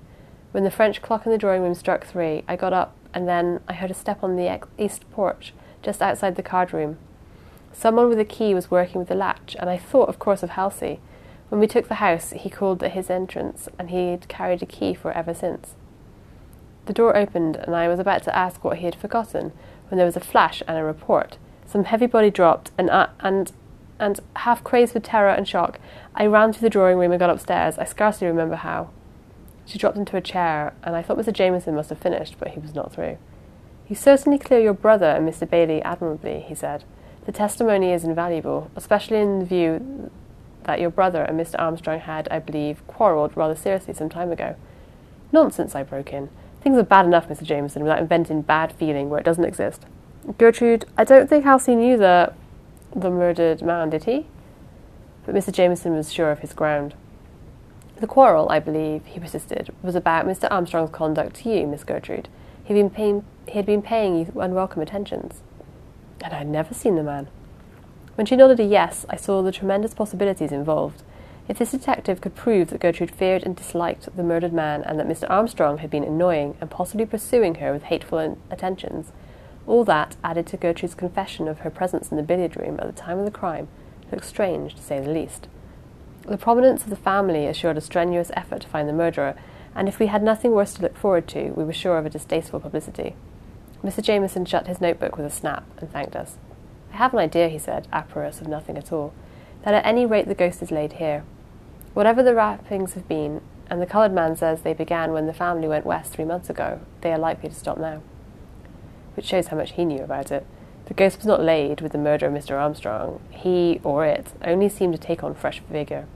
When 0.53 0.65
the 0.65 0.71
French 0.71 1.03
clock 1.03 1.27
in 1.27 1.33
the 1.33 1.39
drawing 1.39 1.63
room 1.63 1.75
struck 1.75 2.07
three, 2.07 2.45
I 2.49 2.57
got 2.57 2.73
up, 2.73 2.95
and 3.13 3.29
then 3.29 3.61
I 3.69 3.75
heard 3.75 3.91
a 3.91 3.95
step 3.95 4.23
on 4.23 4.37
the 4.37 4.61
east 4.79 5.11
porch, 5.11 5.53
just 5.83 6.01
outside 6.01 6.37
the 6.37 6.43
card 6.43 6.73
room. 6.73 6.97
Someone 7.73 8.09
with 8.09 8.19
a 8.19 8.25
key 8.25 8.55
was 8.55 8.71
working 8.71 8.99
with 8.99 9.09
the 9.09 9.15
latch, 9.15 9.57
and 9.59 9.69
I 9.69 9.77
thought, 9.77 10.09
of 10.09 10.19
course, 10.19 10.43
of 10.43 10.51
Halsey. 10.51 11.01
When 11.53 11.61
we 11.61 11.67
took 11.67 11.89
the 11.89 11.97
house, 11.97 12.31
he 12.31 12.49
called 12.49 12.83
at 12.83 12.93
his 12.93 13.11
entrance, 13.11 13.69
and 13.79 13.91
he 13.91 14.13
had 14.13 14.27
carried 14.27 14.63
a 14.63 14.67
key 14.67 14.95
for 14.95 15.13
ever 15.13 15.35
since. 15.35 15.75
The 16.87 16.95
door 16.95 17.15
opened, 17.15 17.57
and 17.57 17.77
I 17.77 17.89
was 17.89 17.99
about 17.99 18.23
to 18.23 18.35
ask 18.35 18.65
what 18.65 18.79
he 18.79 18.87
had 18.87 18.95
forgotten, 18.95 19.53
when 19.89 19.99
there 19.99 20.07
was 20.07 20.17
a 20.17 20.21
flash 20.21 20.63
and 20.67 20.79
a 20.79 20.83
report. 20.83 21.37
Some 21.67 21.85
heavy 21.85 22.07
body 22.07 22.31
dropped, 22.31 22.71
and, 22.79 22.89
uh, 22.89 23.09
and, 23.21 23.53
and 23.99 24.19
half 24.37 24.65
crazed 24.65 24.95
with 24.95 25.03
terror 25.03 25.29
and 25.29 25.47
shock, 25.47 25.79
I 26.15 26.25
ran 26.25 26.55
through 26.55 26.63
the 26.63 26.71
drawing 26.71 26.97
room 26.97 27.13
and 27.13 27.21
got 27.21 27.29
upstairs. 27.29 27.77
I 27.77 27.85
scarcely 27.85 28.27
remember 28.27 28.57
how. 28.57 28.89
She 29.67 29.77
dropped 29.77 29.99
into 29.99 30.17
a 30.17 30.23
chair, 30.23 30.73
and 30.83 30.97
I 30.97 31.03
thought 31.03 31.19
Mr. 31.19 31.35
Jamieson 31.35 31.75
must 31.75 31.91
have 31.91 31.99
finished, 31.99 32.37
but 32.39 32.49
he 32.49 32.61
was 32.61 32.75
not 32.75 32.95
through. 32.95 33.19
You 33.91 33.95
certainly 33.95 34.39
clear 34.39 34.61
your 34.61 34.73
brother 34.73 35.11
and 35.11 35.29
Mr. 35.29 35.47
Bailey 35.47 35.83
admirably, 35.83 36.41
he 36.41 36.55
said. 36.55 36.85
The 37.27 37.33
testimony 37.33 37.93
is 37.93 38.05
invaluable, 38.05 38.71
especially 38.75 39.19
in 39.19 39.45
view 39.45 40.11
that 40.65 40.81
your 40.81 40.91
brother 40.91 41.23
and 41.23 41.39
Mr. 41.39 41.57
Armstrong 41.59 42.01
had, 42.01 42.29
I 42.31 42.39
believe, 42.39 42.87
quarrelled 42.87 43.37
rather 43.37 43.57
seriously 43.57 43.95
some 43.95 44.09
time 44.09 44.33
ago. 44.33 44.57
Nonsense, 45.33 45.75
I 45.75 45.83
broke 45.83 46.13
in. 46.13 46.29
Things 46.63 46.79
are 46.79 46.85
bad 46.85 47.07
enough, 47.07 47.29
Mr. 47.29 47.43
Jamieson, 47.43 47.83
without 47.83 47.99
inventing 47.99 48.43
bad 48.43 48.73
feeling 48.73 49.11
where 49.11 49.19
it 49.19 49.25
doesn't 49.25 49.45
exist. 49.45 49.85
Gertrude, 50.39 50.85
I 50.97 51.05
don't 51.05 51.29
think 51.29 51.45
Halsey 51.45 51.75
knew 51.75 51.97
the, 51.97 52.33
the 52.95 53.11
murdered 53.11 53.63
man, 53.63 53.91
did 53.91 54.05
he? 54.05 54.27
But 55.27 55.35
Mr. 55.35 55.53
Jamieson 55.53 55.95
was 55.95 56.13
sure 56.13 56.31
of 56.31 56.41
his 56.41 56.53
ground. 56.53 56.95
The 57.97 58.07
quarrel, 58.07 58.49
I 58.51 58.59
believe, 58.59 59.05
he 59.07 59.21
persisted, 59.21 59.75
was 59.83 59.95
about 59.95 60.27
Mr. 60.27 60.49
Armstrong's 60.51 60.91
conduct 60.91 61.37
to 61.37 61.51
you, 61.51 61.67
Miss 61.67 61.85
Gertrude. 61.85 62.29
He 62.65 62.75
had 62.75 62.81
been 62.81 62.91
paying, 62.91 63.25
he 63.47 63.55
had 63.55 63.67
been 63.67 63.83
paying 63.83 64.17
you 64.17 64.41
unwelcome 64.41 64.83
attentions. 64.83 65.41
And 66.21 66.33
I 66.33 66.39
had 66.39 66.49
never 66.49 66.75
seen 66.75 66.97
the 66.97 67.03
man. 67.03 67.29
When 68.15 68.27
she 68.27 68.37
nodded 68.37 68.61
a 68.61 68.65
yes, 68.65 69.07
I 69.09 69.17
saw 69.17 69.43
the 69.43 69.53
tremendous 69.53 69.95
possibilities 69.95 70.53
involved. 70.53 71.03
If 71.49 71.59
this 71.59 71.71
detective 71.73 72.21
could 72.21 72.35
prove 72.35 72.69
that 72.69 72.81
Gertrude 72.81 73.11
feared 73.11 73.43
and 73.43 73.57
disliked 73.57 74.15
the 74.15 74.23
murdered 74.23 74.53
man 74.53 74.83
and 74.83 74.99
that 74.99 75.09
Mr. 75.09 75.29
Armstrong 75.31 75.79
had 75.79 75.91
been 75.91 76.05
annoying 76.05 76.57
and 76.61 76.71
possibly 76.71 77.07
pursuing 77.07 77.57
her 77.57 77.73
with 77.73 77.85
hateful 77.85 78.39
attentions, 78.51 79.13
all 79.67 79.85
that, 79.85 80.17
added 80.23 80.47
to 80.49 80.57
Gertrude's 80.57 80.95
confession 80.95 81.49
of 81.49 81.61
her 81.61 81.71
presence 81.71 82.11
in 82.11 82.17
the 82.17 82.23
billiard 82.23 82.57
room 82.57 82.79
at 82.81 82.87
the 82.87 83.01
time 83.01 83.19
of 83.19 83.25
the 83.25 83.31
crime, 83.31 83.69
looked 84.11 84.25
strange, 84.25 84.75
to 84.75 84.83
say 84.83 85.01
the 85.01 85.11
least. 85.11 85.49
The 86.29 86.37
prominence 86.37 86.85
of 86.85 86.91
the 86.91 86.97
family 86.97 87.47
assured 87.47 87.77
a 87.77 87.81
strenuous 87.81 88.31
effort 88.35 88.61
to 88.63 88.69
find 88.69 88.89
the 88.89 88.93
murderer, 88.93 89.35
and 89.75 89.89
if 89.89 89.99
we 89.99 90.07
had 90.09 90.23
nothing 90.23 90.53
worse 90.53 90.75
to 90.75 90.83
look 90.83 90.97
forward 90.97 91.27
to, 91.29 91.51
we 91.53 91.65
were 91.65 91.73
sure 91.73 91.97
of 91.97 92.07
a 92.07 92.11
distasteful 92.11 92.61
publicity. 92.61 93.15
Mr. 93.83 94.03
Jamieson 94.03 94.45
shut 94.45 94.67
his 94.67 94.81
notebook 94.81 95.17
with 95.17 95.27
a 95.27 95.31
snap 95.31 95.65
and 95.79 95.91
thanked 95.91 96.15
us. 96.15 96.37
I 96.93 96.97
have 96.97 97.13
an 97.13 97.21
idea, 97.21 97.49
he 97.49 97.59
said, 97.59 97.89
aperis 97.93 98.41
of 98.41 98.49
nothing 98.49 98.77
at 98.77 98.93
all, 98.93 99.15
that 99.65 99.75
at 99.75 99.87
any 99.87 100.05
rate 100.05 100.29
the 100.29 100.35
ghost 100.35 100.63
is 100.63 100.71
laid 100.71 100.95
here. 100.95 101.25
Whatever 101.95 102.23
the 102.23 102.35
rappings 102.35 102.95
have 102.95 103.09
been, 103.09 103.41
and 103.71 103.81
the 103.81 103.87
coloured 103.87 104.13
man 104.13 104.37
says 104.37 104.61
they 104.61 104.75
began 104.75 105.13
when 105.13 105.27
the 105.27 105.33
family 105.33 105.69
went 105.69 105.87
west 105.87 106.13
three 106.13 106.25
months 106.25 106.51
ago, 106.51 106.81
they 107.01 107.13
are 107.13 107.19
likely 107.19 107.49
to 107.49 107.55
stop 107.55 107.79
now. 107.79 108.03
Which 109.15 109.27
shows 109.27 109.49
how 109.49 109.57
much 109.57 109.73
he 109.73 109.85
knew 109.85 110.03
about 110.03 110.31
it. 110.31 110.47
The 110.87 110.95
ghost 110.95 111.19
was 111.19 111.27
not 111.27 111.43
laid 111.43 111.81
with 111.81 111.93
the 111.93 111.99
murder 111.99 112.27
of 112.27 112.35
Mr. 112.35 112.59
Armstrong. 112.61 113.21
He, 113.31 113.81
or 113.83 114.05
it, 114.05 114.33
only 114.45 114.69
seemed 114.69 114.93
to 114.95 114.99
take 114.99 115.23
on 115.23 115.35
fresh 115.35 115.63
vigour. 115.71 116.07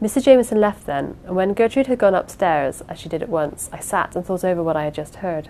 Mr. 0.00 0.22
Jamieson 0.22 0.60
left 0.60 0.86
then, 0.86 1.16
and 1.24 1.34
when 1.34 1.54
Gertrude 1.54 1.86
had 1.86 1.98
gone 1.98 2.14
upstairs, 2.14 2.82
as 2.88 2.98
she 2.98 3.08
did 3.08 3.22
at 3.22 3.28
once, 3.28 3.70
I 3.72 3.80
sat 3.80 4.14
and 4.14 4.24
thought 4.24 4.44
over 4.44 4.62
what 4.62 4.76
I 4.76 4.84
had 4.84 4.94
just 4.94 5.16
heard. 5.16 5.48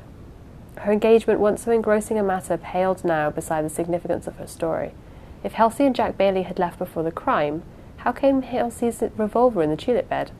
Her 0.79 0.93
engagement, 0.93 1.41
once 1.41 1.65
so 1.65 1.73
engrossing 1.73 2.19
a 2.19 2.23
matter, 2.23 2.57
paled 2.57 3.05
now 3.05 3.31
beside 3.31 3.65
the 3.65 3.71
significance 3.71 4.27
of 4.27 4.37
her 4.37 4.47
story. 4.47 4.93
If 5.43 5.53
Halsey 5.53 5.85
and 5.85 5.95
Jack 5.95 6.19
Bailey 6.19 6.43
had 6.43 6.59
left 6.59 6.79
before 6.79 7.03
the 7.03 7.11
crime, 7.11 7.63
how 7.99 8.13
came 8.13 8.43
Halsey's 8.43 9.03
revolver 9.17 9.63
in 9.63 9.71
the 9.71 9.77
tulip 9.77 10.09
bed? 10.09 10.31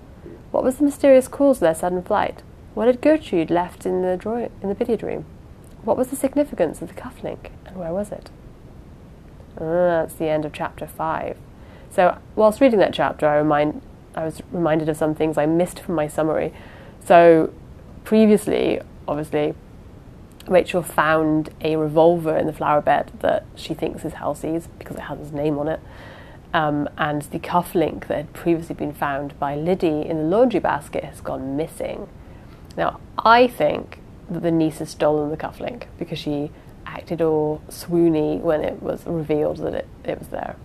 What 0.51 0.63
was 0.63 0.77
the 0.77 0.85
mysterious 0.85 1.29
cause 1.29 1.57
of 1.57 1.61
their 1.61 1.75
sudden 1.75 2.03
flight? 2.03 2.43
What 2.75 2.87
had 2.87 3.01
Gertrude 3.01 3.51
left 3.51 3.87
in 3.87 4.03
the 4.03 4.51
in 4.63 4.69
the 4.69 4.75
billiard 4.75 5.03
room? 5.03 5.25
What 5.83 5.97
was 5.97 6.09
the 6.09 6.17
significance 6.17 6.83
of 6.83 6.89
the 6.89 7.01
cufflink, 7.01 7.51
and 7.65 7.77
where 7.77 7.93
was 7.93 8.13
it? 8.13 8.31
Ah, 9.59 10.03
that's 10.03 10.15
the 10.15 10.29
end 10.29 10.45
of 10.45 10.53
chapter 10.53 10.87
five. 10.87 11.37
So, 11.91 12.19
whilst 12.35 12.61
reading 12.61 12.79
that 12.81 12.93
chapter, 12.93 13.27
I 13.27 13.37
remind 13.37 13.81
I 14.15 14.25
was 14.25 14.43
reminded 14.53 14.89
of 14.89 14.97
some 14.97 15.15
things 15.15 15.39
I 15.39 15.47
missed 15.47 15.81
from 15.81 15.95
my 15.95 16.09
summary. 16.09 16.53
So, 17.05 17.53
previously, 18.05 18.81
obviously, 19.07 19.55
Rachel 20.49 20.83
found 20.83 21.51
a 21.61 21.77
revolver 21.77 22.37
in 22.37 22.47
the 22.47 22.53
flower 22.53 22.81
bed 22.81 23.13
that 23.21 23.45
she 23.55 23.75
thinks 23.75 24.05
is 24.05 24.15
Halsey's 24.15 24.69
because 24.79 24.97
it 24.97 25.03
has 25.03 25.19
his 25.19 25.33
name 25.33 25.59
on 25.59 25.69
it. 25.69 25.81
Um, 26.55 26.89
and 26.97 27.23
the 27.23 27.39
cufflink 27.39 28.07
that 28.07 28.17
had 28.17 28.33
previously 28.33 28.75
been 28.75 28.95
found 28.95 29.39
by 29.39 29.57
Liddy 29.57 30.03
in 30.03 30.17
the 30.17 30.25
laundry 30.25 30.61
basket 30.61 31.05
has 31.05 31.21
gone 31.21 31.57
missing. 31.57 32.09
Now, 32.77 33.01
I 33.19 33.47
think 33.47 33.99
that 34.31 34.43
the 34.43 34.51
niece 34.51 34.79
has 34.79 34.91
stolen 34.91 35.31
the 35.31 35.37
cufflink 35.37 35.85
because 35.99 36.19
she 36.19 36.51
acted 36.87 37.21
all 37.21 37.61
swoony 37.69 38.41
when 38.41 38.63
it 38.63 38.83
was 38.83 39.05
revealed 39.07 39.59
that 39.59 39.75
it, 39.75 39.89
it 40.05 40.19
was 40.19 40.29
there. 40.29 40.57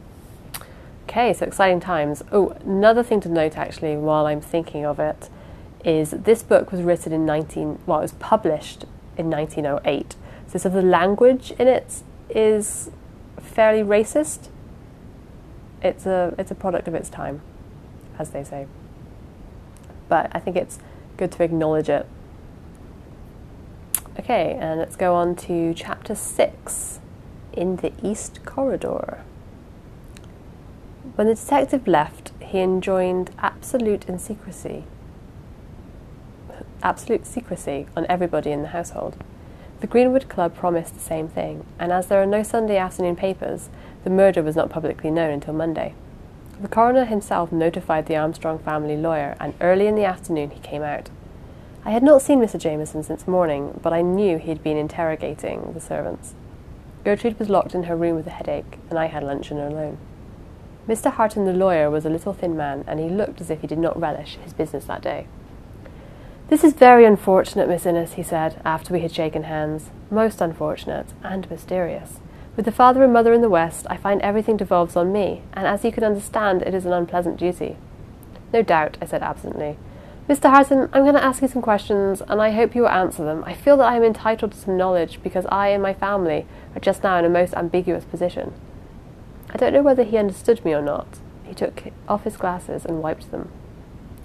Okay, 1.10 1.34
so 1.34 1.46
exciting 1.46 1.80
times. 1.80 2.24
Oh, 2.32 2.50
another 2.64 3.04
thing 3.04 3.20
to 3.22 3.30
note 3.30 3.58
actually 3.58 3.98
while 3.98 4.28
I'm 4.28 4.40
thinking 4.40 4.86
of 4.86 5.00
it 5.00 5.30
is 5.84 6.12
this 6.12 6.44
book 6.44 6.72
was 6.72 6.82
written 6.82 7.12
in 7.12 7.26
19 7.26 7.80
well, 7.86 8.00
it 8.00 8.04
was 8.04 8.14
published 8.14 8.86
in 9.18 9.30
1908. 9.30 10.16
So 10.48 10.68
of 10.68 10.74
the 10.74 10.82
language 10.82 11.52
in 11.52 11.68
it 11.68 12.04
is 12.30 12.92
fairly 13.40 13.84
racist. 13.84 14.50
It's 15.82 16.06
a 16.06 16.36
it's 16.38 16.52
a 16.52 16.56
product 16.56 16.88
of 16.88 16.96
its 16.96 17.10
time, 17.10 17.42
as 18.20 18.32
they 18.32 18.44
say. 18.44 18.68
But 20.10 20.30
I 20.34 20.40
think 20.40 20.58
it's 20.58 20.80
good 21.18 21.32
to 21.34 21.44
acknowledge 21.44 21.90
it. 21.90 22.06
Okay, 24.20 24.58
and 24.60 24.80
let's 24.80 24.96
go 24.96 25.16
on 25.16 25.36
to 25.38 25.74
chapter 25.74 26.16
six 26.16 27.00
in 27.54 27.78
the 27.78 27.94
East 28.04 28.44
Corridor. 28.46 29.24
When 31.16 31.28
the 31.28 31.36
detective 31.36 31.88
left, 31.88 32.32
he 32.40 32.60
enjoined 32.60 33.32
absolute 33.40 34.06
secrecy 34.20 34.84
absolute 36.84 37.26
secrecy 37.26 37.88
on 37.96 38.06
everybody 38.10 38.52
in 38.52 38.62
the 38.62 38.70
household. 38.70 39.18
The 39.82 39.88
Greenwood 39.88 40.30
Club 40.30 40.56
promised 40.56 40.94
the 40.94 41.00
same 41.00 41.28
thing, 41.28 41.66
and 41.80 41.92
as 41.92 42.08
there 42.08 42.22
are 42.22 42.28
no 42.28 42.44
Sunday 42.44 42.78
afternoon 42.78 43.16
papers, 43.16 43.70
the 44.04 44.10
murder 44.10 44.44
was 44.44 44.56
not 44.56 44.70
publicly 44.70 45.10
known 45.10 45.32
until 45.32 45.54
Monday. 45.54 45.96
The 46.62 46.68
coroner 46.68 47.06
himself 47.06 47.52
notified 47.52 48.06
the 48.06 48.16
Armstrong 48.16 48.60
family 48.60 48.96
lawyer, 48.96 49.36
and 49.40 49.56
early 49.60 49.88
in 49.88 49.96
the 49.96 50.06
afternoon 50.06 50.52
he 50.52 50.60
came 50.60 50.84
out. 50.84 51.10
I 51.84 51.90
had 51.90 52.04
not 52.04 52.22
seen 52.22 52.40
Mr. 52.40 52.60
Jamieson 52.60 53.02
since 53.02 53.28
morning, 53.28 53.80
but 53.82 53.92
I 53.92 54.04
knew 54.04 54.38
he 54.38 54.50
had 54.50 54.62
been 54.62 54.78
interrogating 54.78 55.74
the 55.74 55.82
servants. 55.82 56.36
Gertrude 57.04 57.40
was 57.40 57.50
locked 57.50 57.74
in 57.74 57.84
her 57.84 57.96
room 57.96 58.16
with 58.16 58.28
a 58.28 58.32
headache, 58.32 58.78
and 58.92 59.00
I 59.00 59.08
had 59.08 59.24
luncheon 59.24 59.58
alone. 59.58 59.98
Mr. 60.88 61.12
Harton, 61.12 61.46
the 61.46 61.54
lawyer, 61.54 61.90
was 61.90 62.06
a 62.06 62.10
little 62.10 62.34
thin 62.34 62.56
man, 62.56 62.84
and 62.86 63.00
he 63.00 63.10
looked 63.10 63.42
as 63.42 63.50
if 63.50 63.62
he 63.62 63.68
did 63.68 63.80
not 63.80 64.00
relish 64.00 64.38
his 64.44 64.54
business 64.54 64.86
that 64.86 65.02
day. 65.02 65.26
This 66.52 66.66
is 66.66 66.74
very 66.74 67.06
unfortunate, 67.06 67.70
Miss 67.70 67.86
Innes, 67.86 68.16
he 68.16 68.24
said, 68.24 68.60
after 68.66 68.94
we 68.94 69.00
had 69.00 69.14
shaken 69.14 69.44
hands. 69.44 69.90
Most 70.10 70.42
unfortunate 70.42 71.14
and 71.24 71.50
mysterious. 71.50 72.20
With 72.58 72.66
the 72.66 72.74
father 72.74 73.06
and 73.06 73.14
mother 73.14 73.32
in 73.32 73.40
the 73.40 73.50
West, 73.50 73.88
I 73.90 73.96
find 73.96 74.22
everything 74.22 74.58
devolves 74.58 74.98
on 74.98 75.14
me, 75.14 75.44
and 75.54 75.66
as 75.66 75.86
you 75.86 75.94
can 75.94 76.04
understand, 76.04 76.62
it 76.64 76.74
is 76.74 76.86
an 76.86 76.92
unpleasant 76.92 77.38
duty. 77.38 77.78
No 78.52 78.64
doubt, 78.64 78.98
I 79.02 79.06
said 79.06 79.24
absently. 79.24 79.78
Mr. 80.28 80.52
Harrison, 80.52 80.90
I'm 80.92 81.04
going 81.04 81.14
to 81.14 81.24
ask 81.24 81.42
you 81.42 81.48
some 81.48 81.62
questions, 81.62 82.22
and 82.28 82.42
I 82.42 82.52
hope 82.52 82.76
you 82.76 82.82
will 82.82 82.90
answer 82.90 83.24
them. 83.24 83.46
I 83.46 83.54
feel 83.54 83.78
that 83.78 83.88
I 83.88 83.96
am 83.96 84.04
entitled 84.04 84.52
to 84.52 84.58
some 84.58 84.76
knowledge 84.76 85.24
because 85.24 85.46
I 85.46 85.70
and 85.70 85.82
my 85.82 85.94
family 85.94 86.46
are 86.76 86.82
just 86.82 87.02
now 87.02 87.18
in 87.18 87.24
a 87.24 87.30
most 87.30 87.54
ambiguous 87.54 88.04
position. 88.04 88.52
I 89.52 89.56
don't 89.56 89.72
know 89.72 89.84
whether 89.84 90.04
he 90.04 90.18
understood 90.18 90.66
me 90.66 90.74
or 90.74 90.82
not. 90.82 91.20
He 91.46 91.54
took 91.54 91.84
off 92.10 92.26
his 92.26 92.36
glasses 92.36 92.84
and 92.84 93.02
wiped 93.02 93.32
them. 93.32 93.54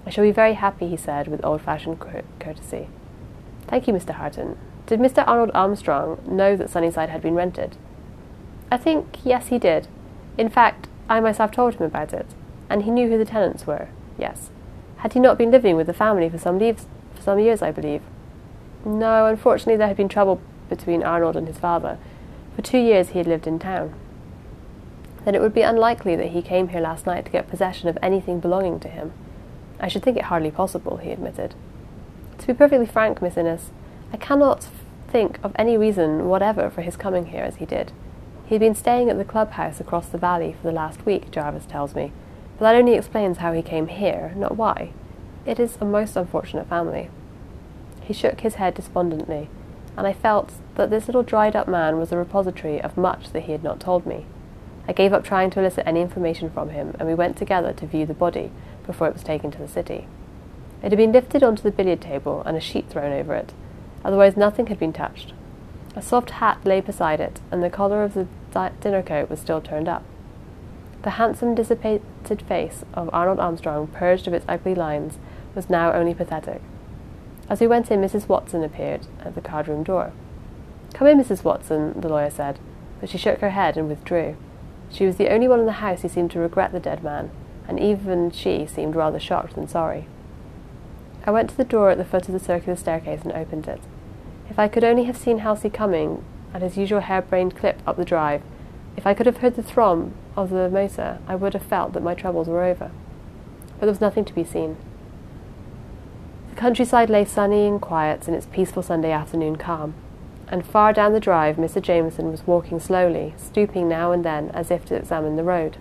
I 0.07 0.11
shall 0.11 0.25
be 0.25 0.31
very 0.31 0.55
happy, 0.55 0.87
he 0.87 0.97
said, 0.97 1.27
with 1.27 1.45
old 1.45 1.61
fashioned 1.63 1.99
courtesy. 2.39 2.89
Thank 3.67 3.89
you, 3.89 3.93
Mr. 3.93 4.11
Harton. 4.11 4.57
Did 4.87 5.01
Mr. 5.01 5.27
Arnold 5.27 5.51
Armstrong 5.53 6.23
know 6.25 6.57
that 6.57 6.71
Sunnyside 6.71 7.09
had 7.09 7.21
been 7.21 7.35
rented? 7.35 7.77
I 8.71 8.77
think, 8.77 9.19
yes, 9.25 9.49
he 9.49 9.59
did. 9.59 9.89
In 10.39 10.49
fact, 10.49 10.87
I 11.09 11.19
myself 11.19 11.51
told 11.51 11.75
him 11.75 11.83
about 11.83 12.13
it, 12.13 12.27
and 12.71 12.85
he 12.85 12.93
knew 12.93 13.09
who 13.09 13.19
the 13.19 13.25
tenants 13.25 13.67
were, 13.67 13.89
yes. 14.17 14.51
Had 14.99 15.13
he 15.15 15.21
not 15.21 15.39
been 15.39 15.51
living 15.51 15.75
with 15.77 15.89
the 15.89 15.93
family 15.93 16.29
for 16.29 16.39
some, 16.39 16.59
leaves, 16.59 16.87
for 17.15 17.23
some 17.23 17.41
years, 17.41 17.61
I 17.61 17.73
believe? 17.73 18.03
No, 18.85 19.27
unfortunately, 19.27 19.77
there 19.77 19.89
had 19.89 19.97
been 19.97 20.09
trouble 20.09 20.41
between 20.69 21.03
Arnold 21.03 21.37
and 21.37 21.49
his 21.49 21.59
father. 21.59 21.99
For 22.55 22.63
two 22.63 22.79
years 22.79 23.09
he 23.09 23.19
had 23.19 23.27
lived 23.27 23.49
in 23.49 23.59
town. 23.59 23.93
Then 25.25 25.35
it 25.35 25.41
would 25.41 25.55
be 25.55 25.63
unlikely 25.63 26.15
that 26.15 26.29
he 26.29 26.43
came 26.43 26.69
here 26.69 26.81
last 26.81 27.07
night 27.07 27.25
to 27.25 27.31
get 27.33 27.49
possession 27.49 27.89
of 27.89 27.99
anything 28.01 28.39
belonging 28.39 28.79
to 28.81 28.89
him. 28.89 29.13
I 29.79 29.89
should 29.89 30.03
think 30.03 30.17
it 30.17 30.25
hardly 30.25 30.51
possible, 30.51 30.99
he 30.99 31.11
admitted. 31.11 31.55
To 32.39 32.47
be 32.47 32.55
perfectly 32.55 32.87
frank, 32.87 33.21
Miss 33.21 33.37
Innes, 33.37 33.71
I 34.13 34.17
cannot 34.17 34.69
think 35.09 35.39
of 35.43 35.53
any 35.57 35.77
reason 35.77 36.29
whatever 36.29 36.71
for 36.71 36.83
his 36.83 36.97
coming 36.97 37.27
here 37.27 37.45
as 37.45 37.57
he 37.57 37.67
did. 37.67 37.93
He 38.47 38.55
had 38.55 38.61
been 38.61 38.75
staying 38.75 39.11
at 39.11 39.19
the 39.19 39.25
clubhouse 39.25 39.81
across 39.81 40.09
the 40.09 40.19
valley 40.19 40.55
for 40.55 40.69
the 40.69 40.73
last 40.73 41.05
week, 41.05 41.31
Jarvis 41.31 41.67
tells 41.67 41.95
me, 41.95 42.13
but 42.59 42.65
that 42.65 42.77
only 42.77 42.95
explains 42.95 43.39
how 43.39 43.53
he 43.53 43.63
came 43.63 43.89
here, 43.89 44.33
not 44.37 44.57
why. 44.57 44.93
It 45.45 45.59
is 45.59 45.77
a 45.81 45.85
most 45.85 46.17
unfortunate 46.17 46.69
family. 46.69 47.11
He 48.01 48.13
shook 48.13 48.41
his 48.41 48.55
head 48.55 48.75
despondently, 48.75 49.49
and 49.97 50.07
I 50.07 50.13
felt 50.13 50.53
that 50.77 50.91
this 50.91 51.07
little 51.07 51.23
dried 51.23 51.57
up 51.57 51.67
man 51.67 51.99
was 51.99 52.13
a 52.13 52.17
repository 52.17 52.81
of 52.81 52.97
much 52.97 53.33
that 53.33 53.45
he 53.45 53.53
had 53.53 53.65
not 53.65 53.81
told 53.81 54.07
me. 54.07 54.27
I 54.89 54.93
gave 54.93 55.13
up 55.13 55.25
trying 55.25 55.51
to 55.51 55.61
elicit 55.61 55.87
any 55.87 56.01
information 56.01 56.51
from 56.51 56.71
him, 56.71 56.95
and 56.99 57.09
we 57.09 57.15
went 57.15 57.37
together 57.37 57.73
to 57.73 57.87
view 57.87 58.07
the 58.07 58.15
body, 58.15 58.53
before 58.87 59.09
it 59.09 59.15
was 59.15 59.23
taken 59.23 59.51
to 59.51 59.59
the 59.59 59.69
city. 59.69 60.07
It 60.83 60.91
had 60.91 60.99
been 60.99 61.13
lifted 61.13 61.43
onto 61.43 61.63
the 61.63 61.71
billiard 61.71 62.01
table 62.01 62.43
and 62.47 62.57
a 62.57 62.61
sheet 62.61 62.89
thrown 62.89 63.13
over 63.13 63.35
it, 63.35 63.53
otherwise 64.05 64.37
nothing 64.37 64.69
had 64.69 64.79
been 64.79 64.93
touched. 64.93 65.33
A 65.95 66.03
soft 66.03 66.31
hat 66.31 66.59
lay 66.65 66.81
beside 66.81 67.21
it, 67.21 67.41
and 67.51 67.63
the 67.63 67.71
collar 67.71 68.03
of 68.03 68.15
the 68.15 68.27
dinner 68.81 69.03
coat 69.03 69.31
was 69.31 69.41
still 69.41 69.61
turned 69.61 69.89
up. 69.89 70.05
The 71.03 71.11
handsome, 71.11 71.55
dissipated 71.55 72.43
face 72.49 72.85
of 72.95 73.09
Arnold 73.13 73.41
Armstrong, 73.41 73.87
purged 73.87 74.27
of 74.27 74.35
its 74.35 74.45
ugly 74.49 74.75
lines, 74.75 75.19
was 75.55 75.71
now 75.71 75.93
only 75.93 76.15
pathetic. 76.15 76.61
As 77.49 77.61
we 77.61 77.67
went 77.67 77.91
in, 77.91 78.01
Mrs. 78.01 78.29
Watson 78.29 78.63
appeared 78.63 79.07
at 79.21 79.35
the 79.35 79.41
card 79.41 79.69
room 79.69 79.85
door. 79.85 80.13
Come 80.95 81.07
in, 81.07 81.19
Mrs. 81.19 81.45
Watson, 81.45 82.01
the 82.01 82.09
lawyer 82.09 82.31
said, 82.31 82.59
but 83.01 83.09
she 83.09 83.19
shook 83.19 83.41
her 83.41 83.51
head 83.51 83.77
and 83.77 83.89
withdrew. 83.89 84.37
She 84.91 85.07
was 85.07 85.17
the 85.17 85.29
only 85.29 85.49
one 85.49 85.61
in 85.61 85.67
the 85.67 85.73
house 85.73 86.03
who 86.03 86.09
seemed 86.09 86.31
to 86.33 86.41
regret 86.41 86.73
the 86.73 86.81
dead 86.81 87.03
man, 87.03 87.31
and 87.69 87.81
even 87.81 88.31
she 88.31 88.67
seemed 88.67 88.97
rather 88.97 89.19
shocked 89.19 89.55
than 89.55 89.69
sorry. 89.69 90.07
I 91.25 91.31
went 91.31 91.51
to 91.51 91.57
the 91.57 91.65
door 91.65 91.91
at 91.91 91.99
the 91.99 92.05
foot 92.05 92.29
of 92.29 92.33
the 92.33 92.39
circular 92.39 92.77
staircase 92.77 93.23
and 93.23 93.33
opened 93.33 93.67
it. 93.67 93.81
If 94.49 94.59
I 94.59 94.69
could 94.69 94.85
only 94.85 95.05
have 95.05 95.17
seen 95.17 95.39
Halsey 95.39 95.71
coming 95.71 96.25
at 96.55 96.63
his 96.63 96.77
usual 96.77 97.01
harebrained 97.01 97.57
clip 97.57 97.83
up 97.87 97.97
the 97.97 98.05
drive, 98.05 98.43
If 98.97 99.07
I 99.07 99.13
could 99.13 99.27
have 99.27 99.39
heard 99.39 99.57
the 99.57 99.63
thrum 99.63 100.15
of 100.37 100.51
the 100.51 100.71
motor, 100.71 101.19
I 101.29 101.35
would 101.35 101.53
have 101.53 101.63
felt 101.63 101.93
that 101.93 102.03
my 102.03 102.15
troubles 102.15 102.49
were 102.49 102.65
over. 102.65 102.91
But 103.73 103.81
there 103.81 103.89
was 103.91 104.01
nothing 104.01 104.25
to 104.25 104.35
be 104.35 104.45
seen. 104.45 104.77
The 106.51 106.57
countryside 106.57 107.11
lay 107.11 107.27
sunny 107.27 107.67
and 107.67 107.81
quiet 107.81 108.27
in 108.27 108.33
its 108.33 108.47
peaceful 108.47 108.83
Sunday 108.83 109.13
afternoon 109.13 109.57
calm, 109.57 109.93
and 110.49 110.65
far 110.65 110.95
down 110.95 111.13
the 111.13 111.21
drive 111.21 111.57
Mr. 111.57 111.83
Jamieson 111.83 112.31
was 112.31 112.47
walking 112.47 112.81
slowly, 112.81 113.35
stooping 113.37 113.89
now 113.89 114.13
and 114.13 114.25
then 114.25 114.51
as 114.55 114.71
if 114.71 114.87
to 114.87 114.95
examine 114.95 115.37
the 115.37 115.45
road. 115.45 115.77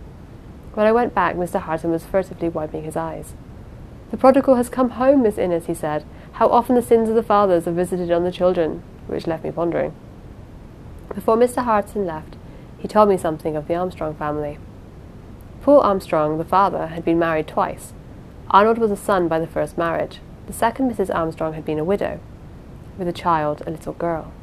When 0.75 0.85
I 0.85 0.91
went 0.91 1.15
back, 1.15 1.35
Mr. 1.35 1.61
Harton 1.61 1.91
was 1.91 2.05
furtively 2.05 2.49
wiping 2.49 2.83
his 2.83 2.97
eyes. 2.97 3.33
The 4.11 4.17
prodigal 4.17 4.55
has 4.55 4.69
come 4.69 4.91
home, 4.91 5.23
Miss 5.23 5.37
Innes, 5.37 5.67
he 5.67 5.73
said. 5.73 6.05
How 6.33 6.49
often 6.49 6.75
the 6.75 6.81
sins 6.81 7.07
of 7.07 7.15
the 7.15 7.23
fathers 7.23 7.65
are 7.65 7.71
visited 7.71 8.11
on 8.11 8.25
the 8.25 8.31
children, 8.31 8.83
which 9.07 9.25
left 9.25 9.45
me 9.45 9.51
pondering. 9.51 9.93
Before 11.13 11.37
Mr. 11.37 11.63
Harton 11.63 12.05
left, 12.05 12.35
he 12.77 12.89
told 12.89 13.07
me 13.07 13.17
something 13.17 13.55
of 13.55 13.69
the 13.69 13.75
Armstrong 13.75 14.15
family. 14.15 14.57
Paul 15.61 15.79
Armstrong, 15.79 16.37
the 16.37 16.43
father, 16.43 16.87
had 16.87 17.05
been 17.05 17.17
married 17.17 17.47
twice. 17.47 17.93
Arnold 18.51 18.77
was 18.77 18.91
a 18.91 18.97
son 18.97 19.29
by 19.29 19.39
the 19.39 19.47
first 19.47 19.77
marriage. 19.77 20.19
The 20.47 20.53
second 20.53 20.91
Mrs. 20.91 21.13
Armstrong 21.13 21.53
had 21.53 21.63
been 21.63 21.79
a 21.79 21.85
widow, 21.85 22.19
with 22.97 23.07
a 23.07 23.13
child, 23.13 23.63
a 23.65 23.71
little 23.71 23.93
girl. 23.93 24.33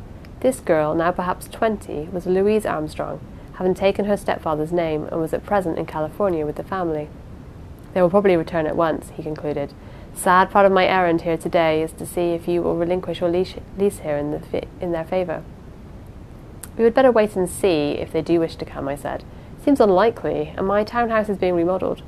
This 0.41 0.61
girl, 0.61 0.95
now 0.95 1.13
perhaps 1.13 1.47
twenty, 1.47 2.09
was 2.11 2.25
Louise 2.25 2.65
Armstrong, 2.65 3.21
having 3.55 3.75
taken 3.75 4.07
her 4.07 4.17
stepfather's 4.17 4.73
name, 4.73 5.05
and 5.05 5.21
was 5.21 5.33
at 5.33 5.45
present 5.45 5.79
in 5.79 5.87
California 5.87 6.47
with 6.47 6.57
the 6.57 6.65
family. 6.65 7.09
They 7.95 8.03
will 8.03 8.11
probably 8.11 8.37
return 8.37 8.67
at 8.67 8.77
once, 8.77 9.11
he 9.15 9.23
concluded. 9.23 9.73
Sad 10.15 10.51
part 10.51 10.67
of 10.67 10.73
my 10.73 10.87
errand 10.87 11.23
here 11.23 11.37
today 11.37 11.83
is 11.83 11.93
to 11.93 12.07
see 12.07 12.31
if 12.31 12.47
you 12.47 12.63
will 12.63 12.77
relinquish 12.77 13.21
your 13.21 13.31
lease, 13.31 13.55
here 13.79 14.17
in, 14.17 14.31
the 14.31 14.67
in 14.81 14.93
their 14.93 15.05
favour. 15.05 15.43
We 16.77 16.85
would 16.85 16.95
better 16.95 17.13
wait 17.13 17.37
and 17.37 17.49
see 17.49 17.93
if 17.93 18.13
they 18.13 18.23
do 18.23 18.41
wish 18.41 18.57
to 18.57 18.65
come, 18.65 18.89
I 18.89 18.97
said. 18.97 19.25
Seems 19.63 19.81
unlikely, 19.81 20.55
and 20.57 20.67
my 20.67 20.85
townhouse 20.85 21.29
is 21.29 21.39
being 21.39 21.55
remodelled. 21.55 22.03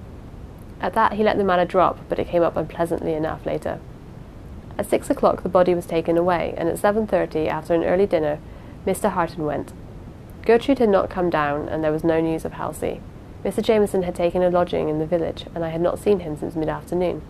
At 0.81 0.95
that 0.95 1.15
he 1.15 1.23
let 1.23 1.39
the 1.39 1.45
matter 1.45 1.65
drop, 1.65 1.99
but 2.09 2.19
it 2.19 2.29
came 2.29 2.43
up 2.43 2.57
unpleasantly 2.57 3.15
enough 3.15 3.47
later. 3.47 3.81
At 4.77 4.87
six 4.87 5.09
o'clock 5.09 5.43
the 5.43 5.49
body 5.49 5.75
was 5.75 5.87
taken 5.87 6.17
away, 6.17 6.55
and 6.57 6.69
at 6.69 6.79
seven 6.79 7.07
thirty, 7.07 7.49
after 7.49 7.75
an 7.75 7.85
early 7.85 8.07
dinner, 8.07 8.39
Mr. 8.87 9.11
Harton 9.11 9.45
went. 9.45 9.73
Gertrude 10.45 10.79
had 10.79 10.89
not 10.89 11.11
come 11.11 11.31
down, 11.31 11.69
and 11.69 11.83
there 11.83 11.93
was 11.93 12.05
no 12.05 12.21
news 12.21 12.45
of 12.45 12.53
Halsey. 12.53 13.01
Mr. 13.45 13.63
Jamieson 13.63 14.03
had 14.03 14.15
taken 14.15 14.43
a 14.43 14.51
lodging 14.51 14.89
in 14.89 14.99
the 14.99 15.07
village, 15.07 15.47
and 15.55 15.65
I 15.65 15.71
had 15.71 15.81
not 15.81 15.99
seen 15.99 16.21
him 16.21 16.37
since 16.37 16.55
mid-afternoon. 16.55 17.23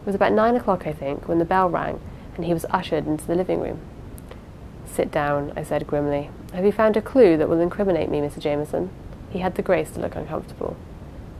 It 0.00 0.06
was 0.06 0.14
about 0.14 0.32
nine 0.32 0.56
o'clock, 0.56 0.86
I 0.86 0.92
think, 0.92 1.28
when 1.28 1.38
the 1.38 1.44
bell 1.44 1.68
rang, 1.68 2.00
and 2.36 2.44
he 2.44 2.52
was 2.52 2.66
ushered 2.70 3.06
into 3.06 3.26
the 3.26 3.34
living 3.34 3.60
room. 3.60 3.80
Sit 4.84 5.10
down, 5.10 5.52
I 5.56 5.62
said 5.62 5.86
grimly. 5.86 6.30
Have 6.52 6.64
you 6.64 6.72
found 6.72 6.96
a 6.96 7.02
clue 7.02 7.36
that 7.36 7.48
will 7.48 7.60
incriminate 7.60 8.10
me, 8.10 8.20
Mr. 8.20 8.38
Jamieson? 8.38 8.90
He 9.30 9.38
had 9.38 9.54
the 9.54 9.62
grace 9.62 9.90
to 9.92 10.00
look 10.00 10.14
uncomfortable. 10.14 10.76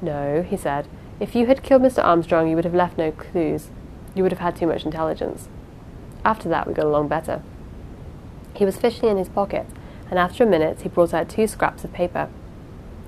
No, 0.00 0.42
he 0.42 0.56
said. 0.56 0.88
If 1.20 1.34
you 1.34 1.46
had 1.46 1.62
killed 1.62 1.82
Mr. 1.82 2.02
Armstrong, 2.02 2.48
you 2.48 2.56
would 2.56 2.64
have 2.64 2.74
left 2.74 2.98
no 2.98 3.12
clues. 3.12 3.70
You 4.14 4.22
would 4.22 4.32
have 4.32 4.38
had 4.40 4.56
too 4.56 4.66
much 4.66 4.84
intelligence. 4.84 5.48
After 6.24 6.48
that, 6.48 6.66
we 6.66 6.74
got 6.74 6.86
along 6.86 7.08
better. 7.08 7.42
He 8.54 8.64
was 8.64 8.76
fishing 8.76 9.08
in 9.08 9.16
his 9.16 9.28
pocket, 9.28 9.66
and 10.12 10.18
after 10.18 10.44
a 10.44 10.46
minute, 10.46 10.82
he 10.82 10.90
brought 10.90 11.14
out 11.14 11.30
two 11.30 11.46
scraps 11.46 11.84
of 11.84 11.92
paper. 11.94 12.28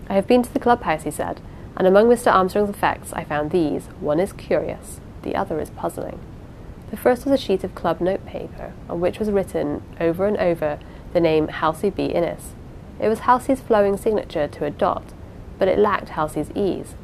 I 0.08 0.14
have 0.14 0.26
been 0.26 0.42
to 0.42 0.50
the 0.50 0.58
clubhouse, 0.58 1.02
he 1.02 1.10
said, 1.10 1.38
and 1.76 1.86
among 1.86 2.06
Mr. 2.06 2.32
Armstrong's 2.32 2.70
effects, 2.70 3.12
I 3.12 3.24
found 3.24 3.50
these. 3.50 3.88
One 4.00 4.18
is 4.18 4.32
curious, 4.32 5.00
the 5.20 5.36
other 5.36 5.60
is 5.60 5.68
puzzling. 5.68 6.18
The 6.90 6.96
first 6.96 7.26
was 7.26 7.34
a 7.34 7.36
sheet 7.36 7.62
of 7.62 7.74
club 7.74 8.00
notepaper, 8.00 8.72
on 8.88 9.02
which 9.02 9.18
was 9.18 9.30
written 9.30 9.82
over 10.00 10.26
and 10.26 10.38
over 10.38 10.78
the 11.12 11.20
name 11.20 11.48
Halsey 11.48 11.90
B. 11.90 12.06
Innes. 12.06 12.54
It 12.98 13.10
was 13.10 13.18
Halsey's 13.18 13.60
flowing 13.60 13.98
signature 13.98 14.48
to 14.48 14.64
a 14.64 14.70
dot, 14.70 15.12
but 15.58 15.68
it 15.68 15.78
lacked 15.78 16.08
Halsey's 16.08 16.52
ease. 16.52 16.94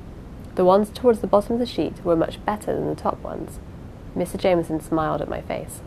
The 0.55 0.65
ones 0.65 0.89
towards 0.89 1.21
the 1.21 1.27
bottom 1.27 1.53
of 1.53 1.59
the 1.61 1.67
sheet 1.67 2.03
were 2.03 2.17
much 2.17 2.43
better 2.47 2.73
than 2.75 2.89
the 2.89 2.95
top 2.95 3.21
ones. 3.23 3.61
Mr. 4.17 4.39
Jamieson 4.39 4.81
smiled 4.81 5.21
at 5.21 5.29
my 5.29 5.43
face. 5.43 5.83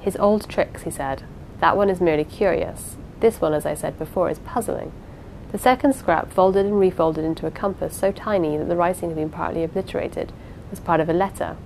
His 0.00 0.16
old 0.16 0.48
tricks, 0.48 0.84
he 0.84 0.90
said. 0.90 1.24
That 1.60 1.76
one 1.76 1.90
is 1.90 2.00
merely 2.00 2.24
curious. 2.24 2.96
This 3.20 3.40
one, 3.40 3.52
as 3.52 3.66
I 3.66 3.74
said 3.74 3.98
before, 3.98 4.30
is 4.30 4.38
puzzling. 4.40 4.92
The 5.50 5.58
second 5.58 5.94
scrap, 5.94 6.32
folded 6.32 6.66
and 6.66 6.78
refolded 6.78 7.24
into 7.24 7.46
a 7.46 7.50
compass 7.50 7.96
so 7.96 8.12
tiny 8.12 8.56
that 8.56 8.68
the 8.68 8.76
writing 8.76 9.08
had 9.08 9.16
been 9.16 9.30
partly 9.30 9.64
obliterated, 9.64 10.32
was 10.70 10.80
part 10.80 11.00
of 11.00 11.08
a 11.08 11.14
letter. 11.14 11.56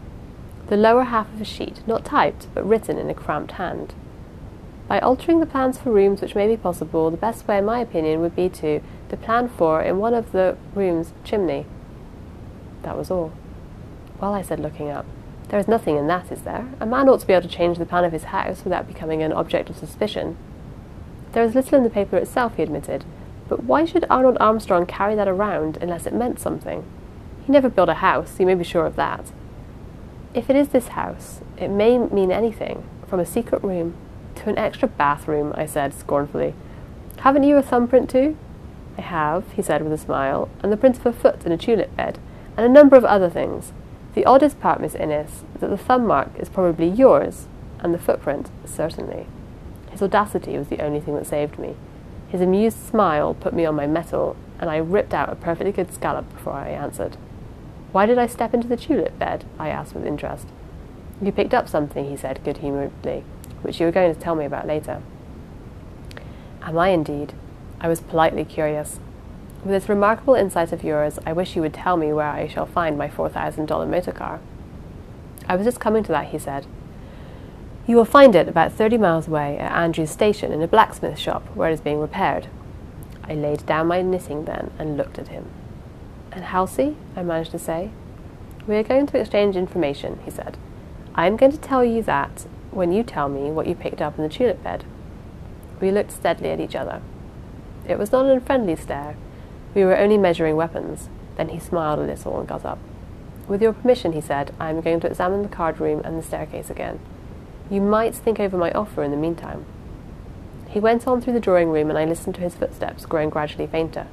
The 0.69 0.77
lower 0.77 1.05
half 1.05 1.33
of 1.35 1.41
a 1.41 1.45
sheet, 1.45 1.83
not 1.87 2.05
typed, 2.05 2.47
but 2.55 2.67
written 2.67 2.97
in 2.97 3.11
a 3.11 3.15
cramped 3.15 3.53
hand. 3.53 3.95
By 4.89 5.01
altering 5.01 5.41
the 5.41 5.47
plans 5.47 5.79
for 5.79 5.91
rooms 5.91 6.21
which 6.21 6.35
may 6.35 6.47
be 6.47 6.57
possible, 6.57 7.11
the 7.11 7.17
best 7.17 7.49
way, 7.49 7.59
in 7.59 7.65
my 7.65 7.81
opinion, 7.81 8.21
would 8.21 8.37
be 8.37 8.49
to 8.51 8.81
the 9.09 9.17
plan 9.17 9.49
for 9.49 9.83
in 9.83 9.99
one 9.99 10.15
of 10.15 10.33
the 10.33 10.57
rooms 10.75 11.13
chimney. 11.25 11.67
That 12.83 12.97
was 12.97 13.11
all. 13.11 13.33
Well, 14.21 14.33
I 14.33 14.43
said, 14.43 14.61
looking 14.61 14.91
up, 14.91 15.07
there 15.49 15.59
is 15.59 15.69
nothing 15.69 15.97
in 15.97 16.07
that, 16.07 16.33
is 16.33 16.43
there? 16.43 16.69
A 16.81 16.87
man 16.87 17.09
ought 17.09 17.21
to 17.21 17.27
be 17.27 17.33
able 17.33 17.49
to 17.49 17.55
change 17.55 17.79
the 17.79 17.87
plan 17.87 18.05
of 18.05 18.13
his 18.13 18.25
house 18.25 18.65
without 18.65 18.87
becoming 18.87 19.23
an 19.23 19.33
object 19.33 19.69
of 19.69 19.77
suspicion. 19.77 20.37
There 21.33 21.45
is 21.45 21.55
little 21.55 21.79
in 21.79 21.85
the 21.85 21.91
paper 21.91 22.17
itself, 22.17 22.57
he 22.57 22.63
admitted, 22.63 23.05
but 23.49 23.65
why 23.65 23.85
should 23.85 24.07
Arnold 24.09 24.39
Armstrong 24.41 24.87
carry 24.87 25.15
that 25.15 25.29
around 25.29 25.79
unless 25.81 26.07
it 26.07 26.15
meant 26.15 26.41
something? 26.41 26.85
He 27.45 27.53
never 27.53 27.69
built 27.69 27.89
a 27.89 27.95
house, 27.95 28.39
you 28.39 28.47
may 28.47 28.55
be 28.55 28.65
sure 28.65 28.87
of 28.87 28.97
that. 28.97 29.33
If 30.33 30.49
it 30.49 30.57
is 30.57 30.69
this 30.69 30.89
house, 30.89 31.41
it 31.59 31.69
may 31.69 31.99
mean 31.99 32.33
anything, 32.33 32.85
from 33.07 33.21
a 33.21 33.27
secret 33.27 33.63
room 33.63 33.95
to 34.37 34.49
an 34.49 34.57
extra 34.57 34.89
bathroom, 34.89 35.53
I 35.57 35.67
said 35.67 35.93
scornfully. 35.93 36.55
Haven't 37.19 37.43
you 37.43 37.57
a 37.57 37.63
thumbprint 37.63 38.09
too? 38.09 38.37
I 38.97 39.03
have, 39.03 39.53
he 39.53 39.63
said 39.63 39.83
with 39.83 39.93
a 39.93 39.99
smile, 39.99 40.49
and 40.63 40.73
the 40.73 40.77
print 40.77 40.99
of 40.99 41.07
a 41.07 41.13
foot 41.13 41.45
in 41.45 41.53
a 41.53 41.59
tulip 41.59 41.95
bed, 41.97 42.19
and 42.57 42.65
a 42.65 42.69
number 42.69 42.97
of 42.97 43.05
other 43.05 43.29
things. 43.29 43.73
The 44.15 44.25
oddest 44.25 44.61
part, 44.61 44.81
Miss 44.81 44.95
Innes, 44.95 45.45
is 45.55 45.61
that 45.61 45.71
the 45.71 45.77
thumb 45.77 46.07
mark 46.07 46.31
is 46.39 46.49
probably 46.49 46.89
yours, 46.89 47.47
and 47.81 47.95
the 47.95 47.99
footprint, 47.99 48.51
certainly. 48.65 49.27
His 49.91 50.03
audacity 50.03 50.57
was 50.59 50.69
the 50.69 50.81
only 50.83 51.01
thing 51.01 51.15
that 51.15 51.27
saved 51.27 51.59
me. 51.59 51.77
His 52.29 52.41
amused 52.41 52.79
smile 52.79 53.35
put 53.35 53.55
me 53.55 53.65
on 53.65 53.75
my 53.75 53.87
mettle, 53.87 54.37
and 54.59 54.71
I 54.71 54.77
ripped 54.77 55.15
out 55.15 55.31
a 55.31 55.37
perfectly 55.37 55.73
good 55.73 55.93
scallop 55.93 56.33
before 56.33 56.55
I 56.55 56.69
answered. 56.71 57.17
Why 57.93 58.07
did 58.07 58.19
I 58.19 58.27
step 58.27 58.55
into 58.55 58.69
the 58.69 58.77
tulip 58.77 59.19
bed? 59.19 59.45
I 59.59 59.69
asked 59.69 59.95
with 59.95 60.07
interest. 60.07 60.49
You 61.21 61.33
picked 61.33 61.55
up 61.55 61.69
something, 61.69 62.09
he 62.09 62.17
said 62.17 62.45
good 62.45 62.59
humouredly 62.59 63.25
which 63.63 63.81
you 63.81 63.87
were 63.87 63.93
going 63.93 64.15
to 64.15 64.21
tell 64.21 64.35
me 64.35 64.45
about 64.45 64.67
later. 64.67 65.01
Am 66.63 66.79
I 66.79 66.89
indeed? 66.89 67.33
I 67.81 67.89
was 67.89 68.01
politely 68.01 68.45
curious. 68.45 69.01
With 69.63 69.71
this 69.71 69.89
remarkable 69.89 70.35
insight 70.35 70.73
of 70.73 70.83
yours, 70.83 71.21
I 71.25 71.33
wish 71.33 71.55
you 71.55 71.63
would 71.63 71.75
tell 71.75 71.97
me 71.97 72.13
where 72.13 72.27
I 72.27 72.49
shall 72.49 72.67
find 72.67 72.99
my 72.99 73.09
$4,000 73.09 73.89
motor 73.89 74.11
car. 74.11 74.41
I 75.49 75.55
was 75.55 75.65
just 75.65 75.79
coming 75.79 76.03
to 76.03 76.13
that, 76.13 76.29
he 76.29 76.39
said. 76.39 76.67
You 77.87 77.95
will 77.95 78.05
find 78.05 78.35
it 78.35 78.49
about 78.49 78.73
30 78.73 78.99
miles 78.99 79.29
away 79.29 79.59
at 79.59 79.71
Andrews 79.71 80.11
Station 80.11 80.51
in 80.51 80.63
a 80.63 80.67
blacksmith 80.67 81.17
shop 81.17 81.47
where 81.55 81.71
it 81.71 81.75
is 81.75 81.81
being 81.81 82.01
repaired. 82.01 82.49
I 83.23 83.35
laid 83.35 83.65
down 83.65 83.87
my 83.87 84.03
knitting 84.03 84.47
then 84.47 84.73
and 84.81 84.97
looked 84.97 85.19
at 85.19 85.29
him. 85.29 85.49
And 86.33 86.45
Halsey? 86.45 86.97
I 87.15 87.23
managed 87.23 87.53
to 87.53 87.59
say. 87.59 87.91
We 88.67 88.75
are 88.77 88.83
going 88.83 89.07
to 89.07 89.19
exchange 89.19 89.55
information, 89.55 90.19
he 90.25 90.31
said. 90.33 90.57
I 91.15 91.27
am 91.29 91.37
going 91.37 91.53
to 91.53 91.59
tell 91.59 91.85
you 91.85 92.03
that 92.03 92.47
when 92.73 92.91
you 92.91 93.05
tell 93.05 93.29
me 93.29 93.51
what 93.53 93.69
you 93.69 93.77
picked 93.77 94.03
up 94.03 94.17
in 94.17 94.25
the 94.25 94.29
tulip 94.29 94.63
bed. 94.65 94.85
We 95.81 95.93
looked 95.93 96.11
steadily 96.11 96.51
at 96.51 96.61
each 96.61 96.75
other. 96.75 97.01
It 97.87 97.99
was 97.99 98.11
not 98.11 98.25
an 98.25 98.33
unfriendly 98.33 98.77
stare. 98.77 99.17
We 99.75 99.85
were 99.85 99.97
only 99.97 100.19
measuring 100.19 100.57
weapons. 100.57 101.09
Then 101.37 101.49
he 101.49 101.59
smiled 101.59 101.99
a 101.99 102.03
little 102.03 102.39
and 102.39 102.49
got 102.49 102.65
up. 102.65 102.79
With 103.49 103.63
your 103.63 103.73
permission, 103.73 104.13
he 104.13 104.21
said, 104.21 104.55
I 104.61 104.71
am 104.71 104.81
going 104.81 105.01
to 105.01 105.07
examine 105.07 105.43
the 105.43 105.49
card 105.49 105.81
room 105.81 106.03
and 106.05 106.19
the 106.19 106.23
staircase 106.23 106.71
again. 106.71 107.01
You 107.71 107.81
might 107.81 108.15
think 108.15 108.39
over 108.39 108.57
my 108.57 108.71
offer 108.73 109.03
in 109.03 109.11
the 109.11 109.17
meantime. 109.17 109.65
He 110.69 110.81
went 110.81 111.07
on 111.07 111.21
through 111.21 111.33
the 111.35 111.41
drawing 111.41 111.71
room, 111.71 111.91
and 111.91 111.99
I 111.99 112.05
listened 112.05 112.35
to 112.37 112.41
his 112.41 112.55
footsteps 112.55 113.07
growing 113.07 113.31
gradually 113.31 113.67
fainter. 113.67 114.07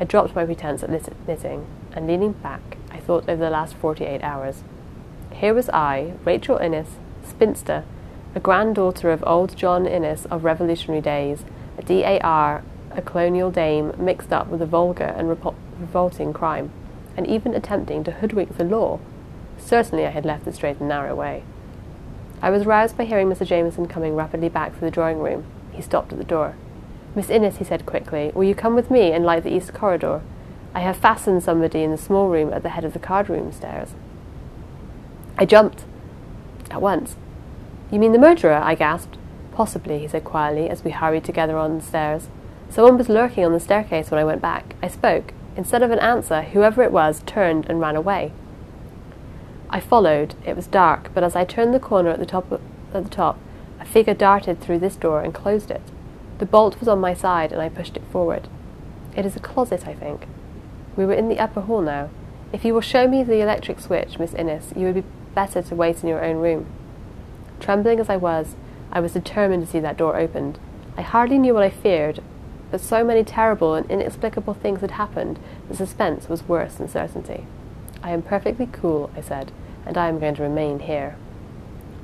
I 0.00 0.04
dropped 0.04 0.34
my 0.34 0.44
pretense 0.44 0.82
at 0.82 0.90
knitting, 0.90 1.66
and 1.92 2.06
leaning 2.06 2.32
back, 2.32 2.76
I 2.90 2.98
thought 2.98 3.28
over 3.28 3.42
the 3.42 3.50
last 3.50 3.74
forty 3.74 4.04
eight 4.04 4.22
hours. 4.22 4.62
Here 5.32 5.54
was 5.54 5.68
I, 5.70 6.14
Rachel 6.24 6.58
Innes, 6.58 6.96
spinster, 7.26 7.84
a 8.34 8.40
granddaughter 8.40 9.10
of 9.10 9.24
old 9.26 9.56
John 9.56 9.86
Innes 9.86 10.26
of 10.26 10.44
revolutionary 10.44 11.00
days, 11.00 11.44
a 11.78 11.82
DAR, 11.82 12.62
a 12.92 13.02
colonial 13.02 13.50
dame 13.50 13.92
mixed 13.98 14.32
up 14.32 14.48
with 14.48 14.62
a 14.62 14.66
vulgar 14.66 15.14
and 15.16 15.28
revolting 15.28 16.32
crime, 16.32 16.70
and 17.16 17.26
even 17.26 17.54
attempting 17.54 18.04
to 18.04 18.12
hoodwink 18.12 18.56
the 18.56 18.64
law. 18.64 19.00
Certainly 19.58 20.06
I 20.06 20.10
had 20.10 20.24
left 20.24 20.44
the 20.44 20.52
straight 20.52 20.78
and 20.78 20.88
narrow 20.88 21.14
way. 21.14 21.42
I 22.40 22.50
was 22.50 22.66
roused 22.66 22.96
by 22.96 23.04
hearing 23.04 23.28
Mr. 23.28 23.46
Jamieson 23.46 23.88
coming 23.88 24.14
rapidly 24.14 24.48
back 24.48 24.72
through 24.72 24.88
the 24.88 24.94
drawing 24.94 25.18
room. 25.18 25.44
He 25.72 25.82
stopped 25.82 26.12
at 26.12 26.18
the 26.18 26.24
door. 26.24 26.54
Miss 27.14 27.30
Innes, 27.30 27.56
he 27.56 27.64
said 27.64 27.86
quickly, 27.86 28.30
will 28.34 28.44
you 28.44 28.54
come 28.54 28.74
with 28.74 28.90
me 28.90 29.12
and 29.12 29.24
light 29.24 29.42
the 29.42 29.54
east 29.54 29.74
corridor? 29.74 30.22
I 30.74 30.80
have 30.80 30.96
fastened 30.96 31.42
somebody 31.42 31.82
in 31.82 31.90
the 31.90 31.96
small 31.96 32.28
room 32.28 32.52
at 32.52 32.62
the 32.62 32.68
head 32.68 32.84
of 32.84 32.92
the 32.92 32.98
card 32.98 33.28
room 33.28 33.50
stairs. 33.50 33.94
I 35.36 35.44
jumped. 35.44 35.84
At 36.70 36.82
once. 36.82 37.16
You 37.90 37.98
mean 37.98 38.12
the 38.12 38.18
murderer? 38.18 38.60
I 38.62 38.74
gasped. 38.74 39.16
Possibly, 39.52 39.98
he 39.98 40.06
said 40.06 40.22
quietly 40.22 40.68
as 40.68 40.84
we 40.84 40.92
hurried 40.92 41.24
together 41.24 41.56
on 41.56 41.78
the 41.78 41.84
stairs. 41.84 42.28
Someone 42.70 42.98
was 42.98 43.08
lurking 43.08 43.44
on 43.44 43.52
the 43.52 43.60
staircase 43.60 44.10
when 44.10 44.20
I 44.20 44.24
went 44.24 44.42
back. 44.42 44.76
I 44.82 44.88
spoke. 44.88 45.32
Instead 45.56 45.82
of 45.82 45.90
an 45.90 45.98
answer, 45.98 46.42
whoever 46.42 46.82
it 46.82 46.92
was 46.92 47.22
turned 47.26 47.66
and 47.68 47.80
ran 47.80 47.96
away. 47.96 48.32
I 49.70 49.80
followed. 49.80 50.34
It 50.46 50.56
was 50.56 50.66
dark, 50.66 51.10
but 51.14 51.24
as 51.24 51.34
I 51.34 51.44
turned 51.44 51.74
the 51.74 51.80
corner 51.80 52.10
at 52.10 52.18
the 52.18 52.26
top, 52.26 52.52
at 52.52 53.04
the 53.04 53.10
top, 53.10 53.38
a 53.80 53.84
figure 53.84 54.14
darted 54.14 54.60
through 54.60 54.78
this 54.78 54.96
door 54.96 55.22
and 55.22 55.34
closed 55.34 55.70
it. 55.70 55.82
The 56.38 56.46
bolt 56.46 56.78
was 56.78 56.88
on 56.88 57.00
my 57.00 57.14
side, 57.14 57.52
and 57.52 57.60
I 57.60 57.68
pushed 57.68 57.96
it 57.96 58.04
forward. 58.12 58.48
It 59.16 59.26
is 59.26 59.34
a 59.34 59.40
closet, 59.40 59.86
I 59.86 59.94
think. 59.94 60.26
We 60.96 61.04
were 61.04 61.14
in 61.14 61.28
the 61.28 61.40
upper 61.40 61.62
hall 61.62 61.80
now. 61.80 62.10
If 62.52 62.64
you 62.64 62.72
will 62.72 62.80
show 62.80 63.08
me 63.08 63.22
the 63.22 63.40
electric 63.40 63.80
switch, 63.80 64.18
Miss 64.18 64.34
Innes, 64.34 64.72
you 64.76 64.86
would 64.86 64.94
be 64.94 65.04
better 65.34 65.62
to 65.62 65.74
wait 65.74 66.02
in 66.02 66.08
your 66.08 66.24
own 66.24 66.36
room. 66.36 66.66
Trembling 67.60 68.00
as 68.00 68.08
I 68.08 68.16
was, 68.16 68.54
I 68.92 69.00
was 69.00 69.12
determined 69.12 69.64
to 69.64 69.70
see 69.70 69.80
that 69.80 69.96
door 69.96 70.16
opened. 70.16 70.58
I 70.96 71.02
hardly 71.02 71.38
knew 71.38 71.52
what 71.52 71.62
I 71.62 71.70
feared, 71.70 72.22
but 72.70 72.80
so 72.80 73.02
many 73.02 73.24
terrible 73.24 73.74
and 73.74 73.90
inexplicable 73.90 74.54
things 74.54 74.80
had 74.80 74.92
happened, 74.92 75.38
the 75.68 75.76
suspense 75.76 76.28
was 76.28 76.48
worse 76.48 76.74
than 76.74 76.88
certainty. 76.88 77.46
I 78.02 78.10
am 78.10 78.22
perfectly 78.22 78.68
cool, 78.70 79.10
I 79.16 79.20
said, 79.20 79.52
and 79.86 79.96
I 79.96 80.08
am 80.08 80.18
going 80.18 80.34
to 80.36 80.42
remain 80.42 80.80
here. 80.80 81.16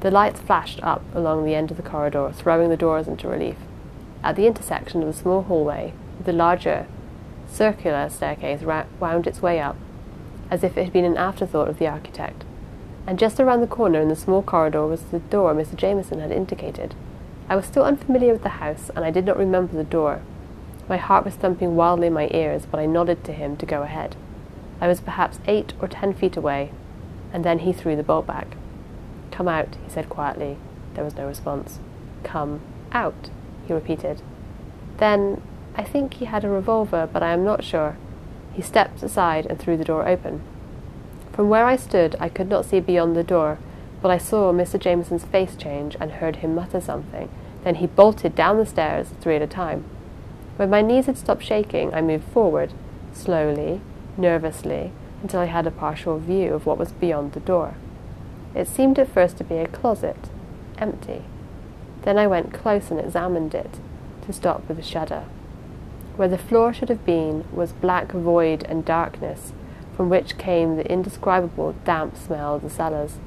The 0.01 0.11
lights 0.11 0.41
flashed 0.41 0.83
up 0.83 1.03
along 1.15 1.45
the 1.45 1.55
end 1.55 1.71
of 1.71 1.77
the 1.77 1.83
corridor, 1.83 2.31
throwing 2.33 2.69
the 2.69 2.77
doors 2.77 3.09
into 3.09 3.29
relief. 3.29 3.57
At 4.23 4.37
the 4.37 4.47
intersection 4.47 5.03
of 5.03 5.07
the 5.09 5.13
small 5.13 5.43
hallway, 5.43 5.93
the 6.23 6.33
larger, 6.33 6.87
circular 7.47 8.09
staircase 8.09 8.63
wound 9.01 9.27
its 9.27 9.43
way 9.43 9.61
up, 9.61 9.77
as 10.51 10.65
if 10.65 10.77
it 10.77 10.85
had 10.85 10.93
been 10.93 11.05
an 11.05 11.17
afterthought 11.17 11.69
of 11.69 11.79
the 11.79 11.87
architect. 11.87 12.45
And 13.07 13.19
just 13.19 13.39
around 13.39 13.61
the 13.61 13.67
corner 13.67 14.01
in 14.01 14.09
the 14.09 14.17
small 14.17 14.43
corridor 14.43 14.87
was 14.87 15.03
the 15.03 15.19
door 15.19 15.55
Mr. 15.55 15.77
Jamieson 15.77 16.21
had 16.21 16.33
indicated. 16.33 16.95
I 17.49 17.57
was 17.57 17.67
still 17.67 17.85
unfamiliar 17.85 18.33
with 18.33 18.43
the 18.43 18.61
house, 18.61 18.91
and 18.97 19.05
I 19.05 19.11
did 19.11 19.27
not 19.27 19.39
remember 19.39 19.77
the 19.77 19.85
door. 19.85 20.23
My 20.89 20.99
heart 20.99 21.25
was 21.25 21.35
thumping 21.35 21.77
wildly 21.77 22.09
in 22.09 22.13
my 22.13 22.29
ears, 22.33 22.67
but 22.71 22.79
I 22.79 22.87
nodded 22.87 23.25
to 23.25 23.33
him 23.33 23.57
to 23.57 23.67
go 23.67 23.83
ahead. 23.83 24.17
I 24.81 24.89
was 24.89 25.01
perhaps 25.01 25.39
eight 25.47 25.73
or 25.81 25.89
ten 25.89 26.13
feet 26.13 26.37
away, 26.37 26.71
and 27.33 27.45
then 27.45 27.61
he 27.61 27.73
threw 27.73 27.97
the 27.97 28.03
bolt 28.03 28.27
back. 28.27 28.57
Come 29.31 29.49
out, 29.49 29.77
he 29.83 29.91
said 29.91 30.11
quietly. 30.11 30.59
There 30.95 31.05
was 31.05 31.17
no 31.17 31.27
response. 31.27 31.79
Come 32.23 32.61
out, 32.93 33.31
he 33.67 33.73
repeated. 33.73 34.21
Then, 34.99 35.41
I 35.75 35.85
think 35.85 36.15
he 36.15 36.27
had 36.27 36.45
a 36.45 36.51
revolver, 36.51 37.09
but 37.11 37.23
I 37.23 37.33
am 37.33 37.45
not 37.45 37.65
sure. 37.65 37.97
He 38.53 38.63
stepped 38.63 39.03
aside 39.03 39.47
and 39.47 39.59
threw 39.59 39.77
the 39.77 39.85
door 39.85 40.07
open. 40.07 40.43
From 41.33 41.49
where 41.49 41.65
I 41.65 41.77
stood, 41.77 42.15
I 42.21 42.29
could 42.29 42.49
not 42.49 42.67
see 42.67 42.79
beyond 42.79 43.17
the 43.17 43.25
door, 43.25 43.59
but 44.03 44.11
I 44.11 44.19
saw 44.19 44.53
Mr. 44.53 44.79
Jamieson's 44.79 45.25
face 45.25 45.57
change 45.57 45.97
and 45.99 46.13
heard 46.13 46.37
him 46.37 46.55
mutter 46.55 46.81
something. 46.81 47.29
Then 47.65 47.77
he 47.77 47.87
bolted 47.87 48.35
down 48.37 48.59
the 48.59 48.67
stairs, 48.67 49.09
three 49.21 49.37
at 49.37 49.43
a 49.43 49.47
time. 49.47 49.85
When 50.57 50.71
my 50.71 50.83
knees 50.83 51.07
had 51.07 51.19
stopped 51.19 51.43
shaking, 51.43 51.93
I 51.93 52.01
moved 52.01 52.25
forward, 52.25 52.73
slowly, 53.13 53.81
nervously, 54.17 54.93
until 55.23 55.41
I 55.41 55.47
had 55.47 55.67
a 55.67 55.73
partial 55.73 56.19
view 56.19 56.55
of 56.55 56.65
what 56.65 56.79
was 56.79 56.93
beyond 56.93 57.33
the 57.33 57.41
door. 57.41 57.75
It 58.55 58.69
seemed 58.69 58.99
at 58.99 59.09
first 59.09 59.37
to 59.39 59.45
be 59.45 59.57
a 59.57 59.67
closet, 59.67 60.29
empty. 60.79 61.23
Then 62.03 62.19
I 62.19 62.29
went 62.29 62.53
close 62.53 62.91
and 62.91 63.01
examined 63.01 63.55
it, 63.55 63.81
to 64.27 64.33
stop 64.33 64.69
with 64.69 64.79
a 64.79 64.83
shudder. 64.83 65.25
Where 66.17 66.29
the 66.29 66.39
floor 66.39 66.73
should 66.73 66.89
have 66.89 67.05
been 67.05 67.45
was 67.53 67.73
black 67.73 68.13
void 68.13 68.63
and 68.69 68.85
darkness, 68.85 69.53
from 69.97 70.09
which 70.09 70.39
came 70.39 70.77
the 70.77 70.91
indescribable 70.91 71.75
damp 71.85 72.17
smell 72.17 72.55
of 72.55 72.63
the 72.63 72.71
cellars. 72.71 73.19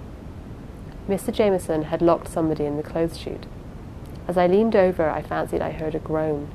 Mr. 1.09 1.33
Jamieson 1.33 1.83
had 1.83 2.01
locked 2.01 2.29
somebody 2.29 2.65
in 2.65 2.77
the 2.77 2.83
clothes 2.83 3.17
chute. 3.17 3.45
As 4.27 4.37
I 4.37 4.47
leaned 4.47 4.75
over, 4.75 5.09
I 5.09 5.21
fancied 5.21 5.61
I 5.61 5.71
heard 5.71 5.95
a 5.95 5.99
groan. 5.99 6.49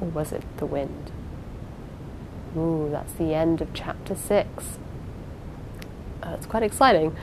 Or 0.00 0.08
was 0.08 0.32
it 0.32 0.42
the 0.58 0.66
wind? 0.66 1.10
Ooh, 2.56 2.88
that's 2.90 3.12
the 3.12 3.34
end 3.34 3.60
of 3.60 3.72
chapter 3.74 4.14
six. 4.14 4.78
Uh, 6.22 6.30
it's 6.34 6.46
quite 6.46 6.62
exciting. 6.62 7.16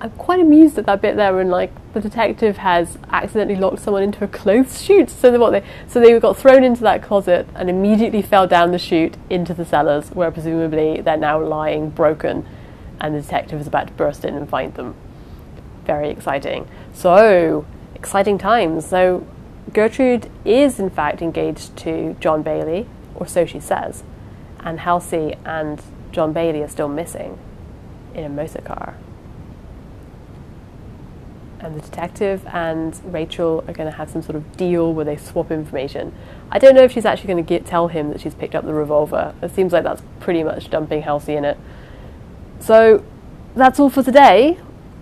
I'm 0.00 0.10
quite 0.12 0.38
amused 0.38 0.78
at 0.78 0.86
that 0.86 1.00
bit 1.00 1.16
there 1.16 1.34
when 1.34 1.50
like 1.50 1.72
the 1.92 2.00
detective 2.00 2.58
has 2.58 2.98
accidentally 3.10 3.58
locked 3.58 3.80
someone 3.80 4.04
into 4.04 4.22
a 4.22 4.28
clothes 4.28 4.80
chute. 4.80 5.10
So 5.10 5.36
what 5.38 5.50
they 5.50 5.64
so 5.88 6.00
they 6.00 6.18
got 6.20 6.36
thrown 6.36 6.62
into 6.62 6.82
that 6.82 7.02
closet 7.02 7.48
and 7.54 7.68
immediately 7.68 8.22
fell 8.22 8.46
down 8.46 8.70
the 8.70 8.78
chute 8.78 9.16
into 9.28 9.54
the 9.54 9.64
cellars 9.64 10.10
where 10.10 10.30
presumably 10.30 11.00
they're 11.00 11.16
now 11.16 11.42
lying 11.42 11.90
broken 11.90 12.46
and 13.00 13.14
the 13.14 13.20
detective 13.20 13.60
is 13.60 13.66
about 13.66 13.88
to 13.88 13.92
burst 13.94 14.24
in 14.24 14.34
and 14.34 14.48
find 14.48 14.74
them. 14.74 14.94
Very 15.84 16.10
exciting. 16.10 16.68
So 16.92 17.66
exciting 17.96 18.38
times. 18.38 18.86
So 18.86 19.26
Gertrude 19.72 20.30
is 20.44 20.78
in 20.78 20.90
fact 20.90 21.20
engaged 21.22 21.76
to 21.78 22.16
John 22.20 22.42
Bailey, 22.42 22.88
or 23.14 23.26
so 23.26 23.44
she 23.44 23.60
says, 23.60 24.02
and 24.60 24.80
Halsey 24.80 25.34
and 25.44 25.82
John 26.12 26.32
Bailey 26.32 26.62
are 26.62 26.68
still 26.68 26.88
missing 26.88 27.38
in 28.14 28.24
a 28.24 28.28
motor 28.28 28.60
car. 28.60 28.96
And 31.60 31.76
the 31.76 31.80
detective 31.80 32.46
and 32.46 33.00
Rachel 33.12 33.64
are 33.66 33.72
going 33.72 33.90
to 33.90 33.96
have 33.96 34.10
some 34.10 34.22
sort 34.22 34.36
of 34.36 34.56
deal 34.56 34.94
where 34.94 35.04
they 35.04 35.16
swap 35.16 35.50
information. 35.50 36.14
I 36.50 36.58
don't 36.58 36.74
know 36.74 36.84
if 36.84 36.92
she's 36.92 37.04
actually 37.04 37.34
going 37.34 37.44
to 37.44 37.60
tell 37.60 37.88
him 37.88 38.10
that 38.10 38.20
she's 38.20 38.34
picked 38.34 38.54
up 38.54 38.64
the 38.64 38.72
revolver. 38.72 39.34
It 39.42 39.52
seems 39.54 39.72
like 39.72 39.82
that's 39.82 40.02
pretty 40.20 40.44
much 40.44 40.70
dumping 40.70 41.02
Halsey 41.02 41.34
in 41.34 41.44
it. 41.44 41.58
So 42.60 43.04
that's 43.56 43.80
all 43.80 43.90
for 43.90 44.04
today. 44.04 44.58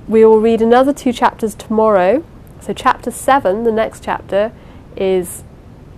We 0.08 0.24
will 0.24 0.40
read 0.40 0.62
another 0.62 0.94
two 0.94 1.12
chapters 1.12 1.54
tomorrow. 1.54 2.24
So, 2.60 2.72
chapter 2.72 3.10
7, 3.10 3.64
the 3.64 3.72
next 3.72 4.02
chapter, 4.02 4.52
is 4.96 5.44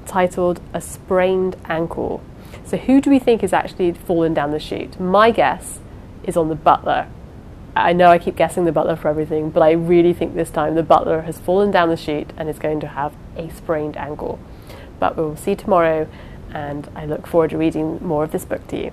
titled 0.06 0.60
A 0.74 0.80
Sprained 0.80 1.56
Ankle. 1.64 2.22
So, 2.64 2.76
who 2.76 3.00
do 3.00 3.10
we 3.10 3.18
think 3.18 3.42
is 3.42 3.52
actually 3.52 3.92
fallen 3.92 4.34
down 4.34 4.50
the 4.50 4.58
chute? 4.58 5.00
My 5.00 5.30
guess 5.30 5.80
is 6.24 6.36
on 6.36 6.48
the 6.48 6.54
butler. 6.54 7.08
I 7.74 7.92
know 7.92 8.10
I 8.10 8.18
keep 8.18 8.36
guessing 8.36 8.64
the 8.64 8.72
butler 8.72 8.96
for 8.96 9.08
everything, 9.08 9.50
but 9.50 9.62
I 9.62 9.70
really 9.70 10.12
think 10.12 10.34
this 10.34 10.50
time 10.50 10.74
the 10.74 10.82
butler 10.82 11.22
has 11.22 11.38
fallen 11.38 11.70
down 11.70 11.88
the 11.88 11.96
chute 11.96 12.32
and 12.36 12.48
is 12.48 12.58
going 12.58 12.80
to 12.80 12.88
have 12.88 13.14
a 13.36 13.48
sprained 13.50 13.96
ankle. 13.96 14.38
But 14.98 15.16
we 15.16 15.22
will 15.22 15.36
see 15.36 15.54
tomorrow, 15.54 16.08
and 16.52 16.90
I 16.94 17.06
look 17.06 17.26
forward 17.26 17.50
to 17.50 17.58
reading 17.58 18.04
more 18.04 18.24
of 18.24 18.32
this 18.32 18.44
book 18.44 18.66
to 18.68 18.76
you. 18.76 18.92